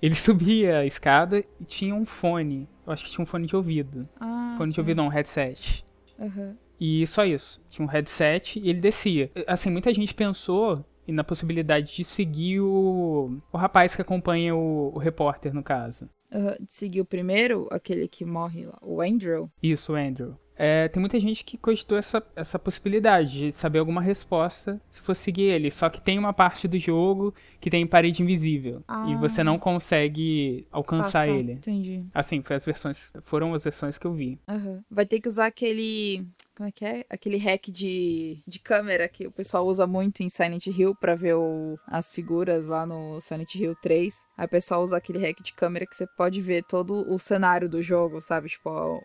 [0.00, 2.68] ele subia a escada e tinha um fone.
[2.86, 4.06] Eu acho que tinha um fone de ouvido.
[4.20, 4.54] Ah.
[4.58, 5.84] Fone de ouvido não, um headset.
[6.20, 6.56] aham.
[6.78, 7.62] E só isso.
[7.70, 9.30] Tinha um headset e ele descia.
[9.46, 14.98] Assim, muita gente pensou na possibilidade de seguir o, o rapaz que acompanha o, o
[14.98, 16.08] repórter, no caso.
[16.32, 16.56] Aham.
[16.68, 19.48] Seguiu primeiro aquele que morre lá, o Andrew.
[19.62, 20.36] Isso, o Andrew.
[20.56, 25.22] É, tem muita gente que cogitou essa, essa possibilidade de saber alguma resposta se fosse
[25.22, 25.70] seguir ele.
[25.70, 28.78] Só que tem uma parte do jogo que tem parede invisível.
[28.78, 29.16] E Ah.
[29.18, 31.28] você não consegue alcançar Passar.
[31.28, 31.52] ele.
[31.52, 32.04] Entendi.
[32.14, 34.38] Assim, foi as versões, foram as versões que eu vi.
[34.48, 34.82] Aham.
[34.90, 36.24] Vai ter que usar aquele.
[36.56, 37.04] Como é que é?
[37.10, 41.34] Aquele hack de, de câmera que o pessoal usa muito em Silent Hill pra ver
[41.34, 44.14] o- as figuras lá no Silent Hill 3.
[44.38, 47.68] Aí o pessoal usa aquele hack de câmera que você pode ver todo o cenário
[47.68, 48.48] do jogo, sabe?
[48.48, 49.00] Tipo, ó,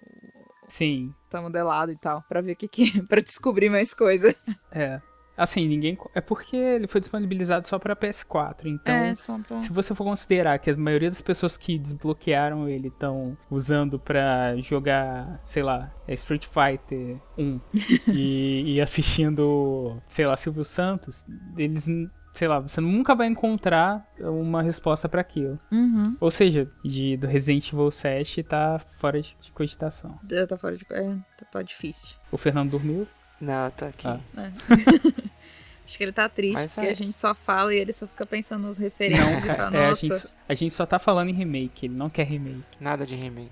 [0.67, 2.23] Sim, tá modelado e tal.
[2.27, 3.01] Pra ver o que que é.
[3.07, 4.35] pra descobrir mais coisa.
[4.71, 5.01] é.
[5.39, 5.97] Assim, ninguém.
[6.13, 8.65] É porque ele foi disponibilizado só pra PS4.
[8.65, 9.61] Então, é, só pra.
[9.61, 14.57] se você for considerar que a maioria das pessoas que desbloquearam ele estão usando pra
[14.57, 17.59] jogar, sei lá, é Street Fighter 1
[18.13, 21.23] e, e assistindo, sei lá, Silvio Santos,
[21.57, 21.87] eles,
[22.33, 25.59] sei lá, você nunca vai encontrar uma resposta pra aquilo.
[25.71, 26.15] Uhum.
[26.19, 30.17] Ou seja, de, do Resident Evil 7 tá fora de, de cogitação.
[30.47, 30.85] Tá fora de.
[30.91, 32.15] É, tá, tá difícil.
[32.31, 33.07] O Fernando dormiu?
[33.41, 34.07] Não, eu tô aqui.
[34.07, 34.19] Ah.
[35.89, 36.91] Acho que ele tá triste, Mas porque é.
[36.91, 39.95] a gente só fala e ele só fica pensando nas referências e fala, é, a,
[39.95, 42.61] gente, a gente só tá falando em remake, ele não quer remake.
[42.79, 43.49] Nada de remake.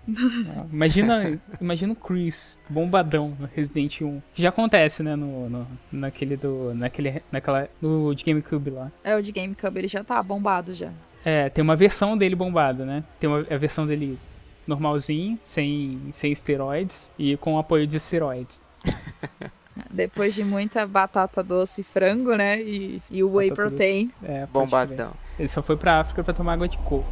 [0.55, 4.21] Ah, Imagina, imagina o Chris, bombadão no Resident 1.
[4.35, 8.91] Que já acontece, né, no, no- naquele do, naquele, naquela, no de GameCube lá.
[9.03, 10.91] É, o de GameCube ele já tá bombado já.
[11.25, 13.03] É, tem uma versão dele bombada, né?
[13.19, 14.19] Tem uma, a versão dele
[14.67, 18.61] normalzinho, sem, sem esteroides e com apoio de esteroides.
[19.89, 22.61] Depois de muita batata doce e frango, né?
[22.61, 24.11] E, e o whey protein.
[24.23, 24.45] É.
[24.47, 25.13] Bombadão.
[25.37, 27.05] Ele só foi pra África pra tomar água de coco.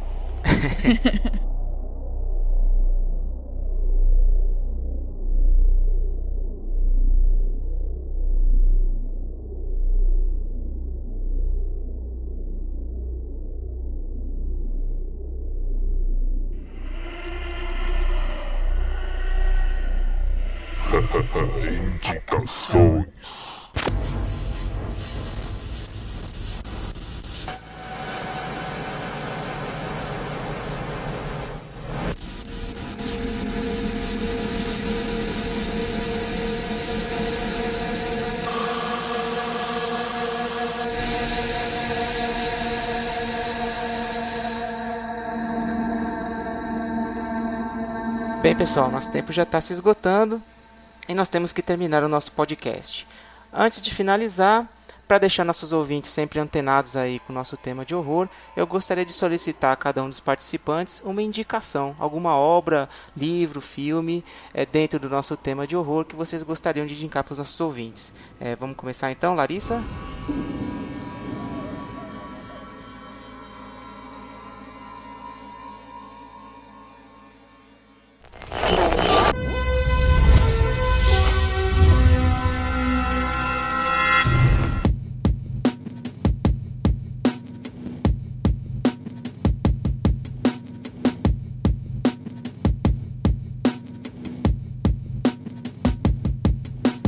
[48.56, 50.42] pessoal, nosso tempo já está se esgotando
[51.06, 53.06] e nós temos que terminar o nosso podcast.
[53.52, 54.66] Antes de finalizar,
[55.06, 59.04] para deixar nossos ouvintes sempre antenados aí com o nosso tema de horror, eu gostaria
[59.04, 64.98] de solicitar a cada um dos participantes uma indicação, alguma obra, livro, filme, é, dentro
[64.98, 68.10] do nosso tema de horror que vocês gostariam de indicar para os nossos ouvintes.
[68.40, 69.82] É, vamos começar então, Larissa?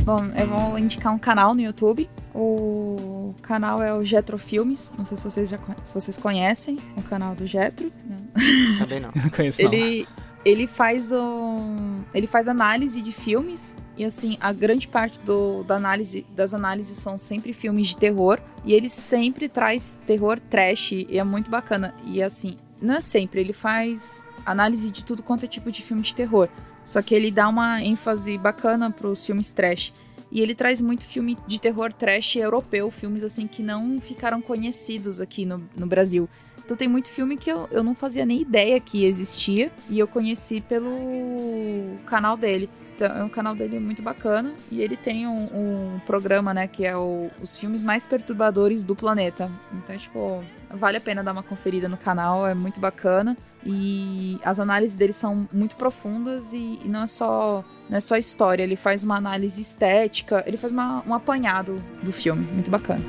[0.09, 2.09] Bom, eu vou indicar um canal no YouTube.
[2.33, 4.91] O canal é o Jetro Filmes.
[4.97, 7.93] Não sei se vocês já se vocês conhecem o canal do Jetro.
[8.03, 8.79] Não.
[8.79, 9.11] Também não.
[9.13, 10.07] Não conheço Ele
[10.43, 15.75] ele faz um, ele faz análise de filmes e assim a grande parte do, da
[15.75, 21.19] análise das análises são sempre filmes de terror e ele sempre traz terror trash e
[21.19, 25.47] é muito bacana e assim não é sempre ele faz análise de tudo quanto é
[25.47, 26.47] tipo de filme de terror
[26.89, 29.93] só que ele dá uma ênfase bacana para os filmes trash.
[30.31, 35.21] E ele traz muito filme de terror trash europeu, filmes assim que não ficaram conhecidos
[35.21, 36.27] aqui no, no Brasil.
[36.57, 40.07] Então tem muito filme que eu, eu não fazia nem ideia que existia e eu
[40.07, 40.89] conheci pelo
[42.07, 42.67] canal dele.
[42.95, 46.87] Então, é um canal dele muito bacana e ele tem um, um programa, né, que
[46.87, 49.49] é o, os filmes mais perturbadores do planeta.
[49.73, 53.37] Então, tipo, vale a pena dar uma conferida no canal, é muito bacana.
[53.65, 58.15] E as análises dele são muito profundas e, e não é só não é só
[58.15, 63.03] história, ele faz uma análise estética, ele faz uma, um apanhado do filme, muito bacana.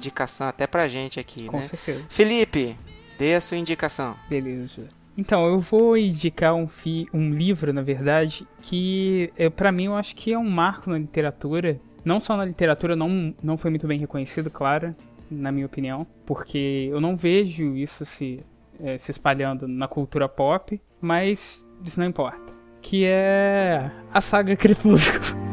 [0.00, 1.64] Indicação até pra gente aqui, Com né?
[1.64, 2.04] certeza.
[2.08, 2.76] Felipe,
[3.18, 4.16] dê a sua indicação.
[4.28, 4.88] Beleza.
[5.16, 9.94] Então, eu vou indicar um, fi um livro, na verdade, que é, para mim eu
[9.94, 11.78] acho que é um marco na literatura.
[12.04, 14.94] Não só na literatura, não, não foi muito bem reconhecido, claro,
[15.30, 18.40] na minha opinião, porque eu não vejo isso se,
[18.82, 22.50] é, se espalhando na cultura pop, mas isso não importa.
[22.80, 25.38] Que é a saga Crepúsculo.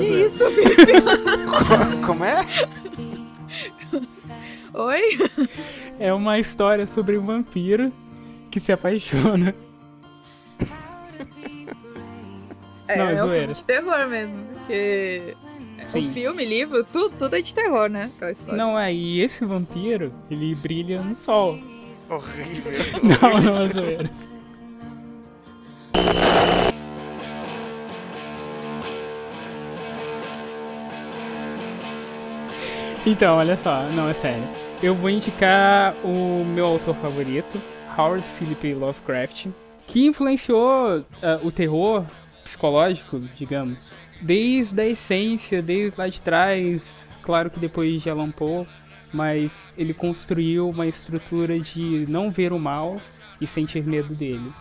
[0.00, 0.24] Que zoeira.
[0.24, 0.92] isso, Felipe?
[2.06, 2.44] Como é?
[4.74, 5.18] Oi?
[5.98, 7.92] É uma história sobre um vampiro
[8.50, 9.54] que se apaixona.
[12.88, 13.38] É, Não, é é um zoeira.
[13.40, 15.34] filme de terror mesmo, porque
[15.90, 16.08] Sim.
[16.08, 18.10] o filme, livro, tudo, tudo é de terror, né?
[18.30, 18.56] História.
[18.56, 21.58] Não, é, e esse vampiro, ele brilha no sol.
[22.08, 22.72] Horrível.
[23.02, 24.10] Não, não é zoeira.
[33.06, 34.42] Então, olha só, não, é sério.
[34.82, 37.62] Eu vou indicar o meu autor favorito,
[37.96, 39.46] Howard Philip Lovecraft,
[39.86, 42.04] que influenciou ah, o terror
[42.42, 43.78] psicológico, digamos,
[44.20, 47.06] desde a essência, desde lá de trás.
[47.22, 48.66] Claro que depois de Alan Poe,
[49.12, 53.00] mas ele construiu uma estrutura de não ver o mal
[53.40, 54.52] e sentir medo dele.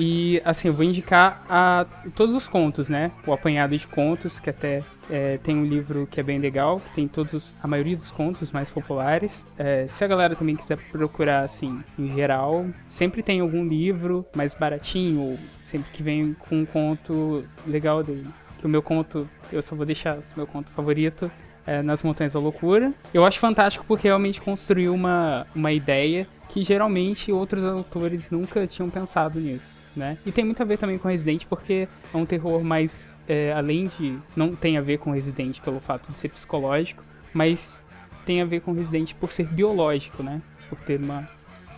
[0.00, 1.84] E assim, eu vou indicar a,
[2.14, 3.10] todos os contos, né?
[3.26, 6.94] O apanhado de contos, que até é, tem um livro que é bem legal, que
[6.94, 9.44] tem todos, os- a maioria dos contos mais populares.
[9.58, 14.54] É, se a galera também quiser procurar, assim, em geral, sempre tem algum livro mais
[14.54, 18.26] baratinho, ou sempre que vem com um conto legal dele.
[18.60, 21.28] Que o meu conto, eu só vou deixar o meu conto favorito,
[21.66, 22.92] é, Nas Montanhas da Loucura.
[23.12, 28.88] Eu acho fantástico porque realmente construiu uma, uma ideia que geralmente outros autores nunca tinham
[28.88, 30.18] pensado nisso, né?
[30.24, 33.90] E tem muito a ver também com Resident porque é um terror mais, é, além
[33.98, 37.84] de não tem a ver com Resident pelo fato de ser psicológico, mas
[38.24, 40.42] tem a ver com Resident por ser biológico, né?
[40.68, 41.28] Por ter uma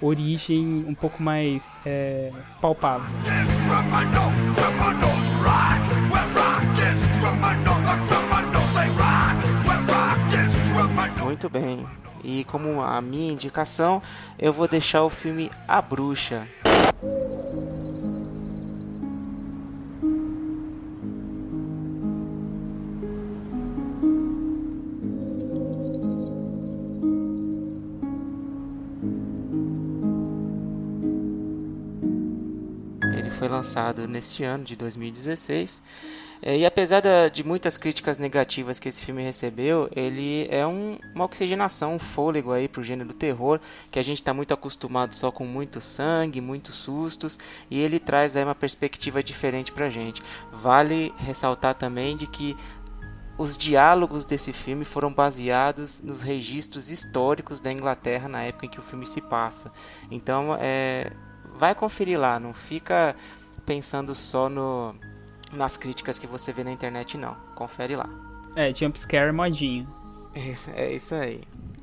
[0.02, 3.06] origem um pouco mais é, palpável.
[11.24, 11.86] Muito bem.
[12.22, 14.02] E como a minha indicação,
[14.38, 16.46] eu vou deixar o filme A Bruxa.
[33.40, 35.82] Foi lançado neste ano de 2016.
[36.42, 41.24] É, e apesar de muitas críticas negativas que esse filme recebeu, ele é um, uma
[41.24, 43.58] oxigenação, um fôlego aí pro gênero do terror,
[43.90, 47.38] que a gente está muito acostumado só com muito sangue, muitos sustos,
[47.70, 50.22] e ele traz aí uma perspectiva diferente pra gente.
[50.52, 52.54] Vale ressaltar também de que
[53.38, 58.78] os diálogos desse filme foram baseados nos registros históricos da Inglaterra na época em que
[58.80, 59.72] o filme se passa.
[60.10, 61.10] Então, é,
[61.60, 63.14] vai conferir lá, não fica
[63.66, 64.94] pensando só no
[65.52, 67.36] nas críticas que você vê na internet, não.
[67.54, 68.08] Confere lá.
[68.56, 69.86] É, jumpscare modinho.
[70.34, 71.42] É, é isso aí.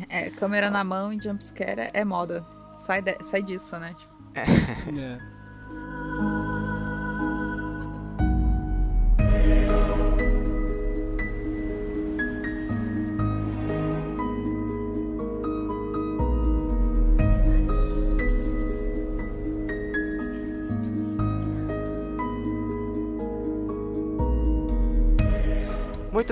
[0.09, 2.45] É, câmera na mão e jumpscare é moda.
[2.75, 3.95] Sai, de, sai disso, né?
[4.33, 4.45] É.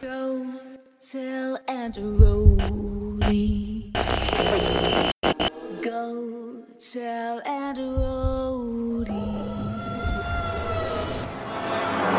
[0.00, 0.46] Go
[1.10, 3.92] tell Aunt Rhodey.
[5.82, 9.34] Go tell Aunt Rhodey.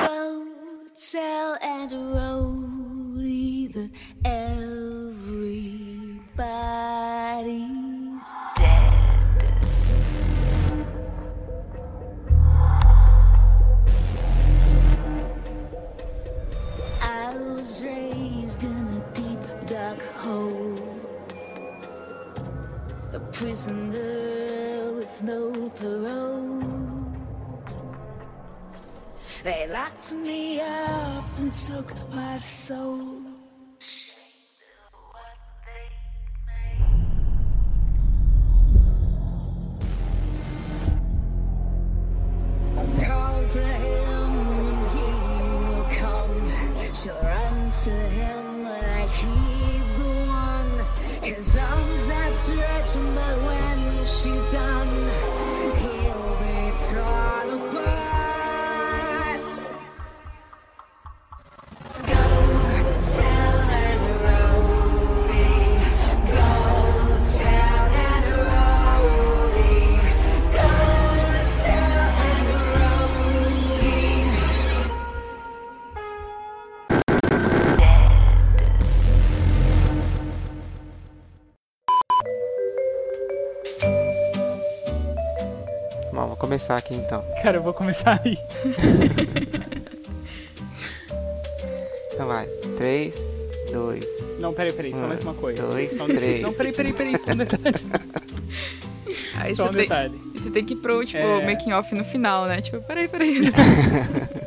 [0.07, 0.45] Go
[1.11, 3.91] tell Aunt Rhodey that
[4.24, 4.64] everybody's
[25.86, 26.63] parole.
[29.43, 33.14] They locked me up and took my soul.
[86.66, 87.24] Começar aqui então.
[87.43, 88.38] Cara, eu vou começar aí.
[92.13, 92.45] Então vai.
[92.78, 93.13] 3,
[93.74, 94.05] 2,
[94.39, 95.63] Não, peraí, peraí, só Um, mais uma coisa.
[95.63, 96.41] dois, Só um três.
[96.41, 97.76] Não, peraí, peraí, peraí, só um detalhe.
[99.38, 100.22] Aí Só um você tem, detalhe.
[100.34, 101.45] você tem que ir pro, tipo, É.
[101.45, 102.61] making off no final, né?
[102.61, 103.49] Tipo, peraí, peraí.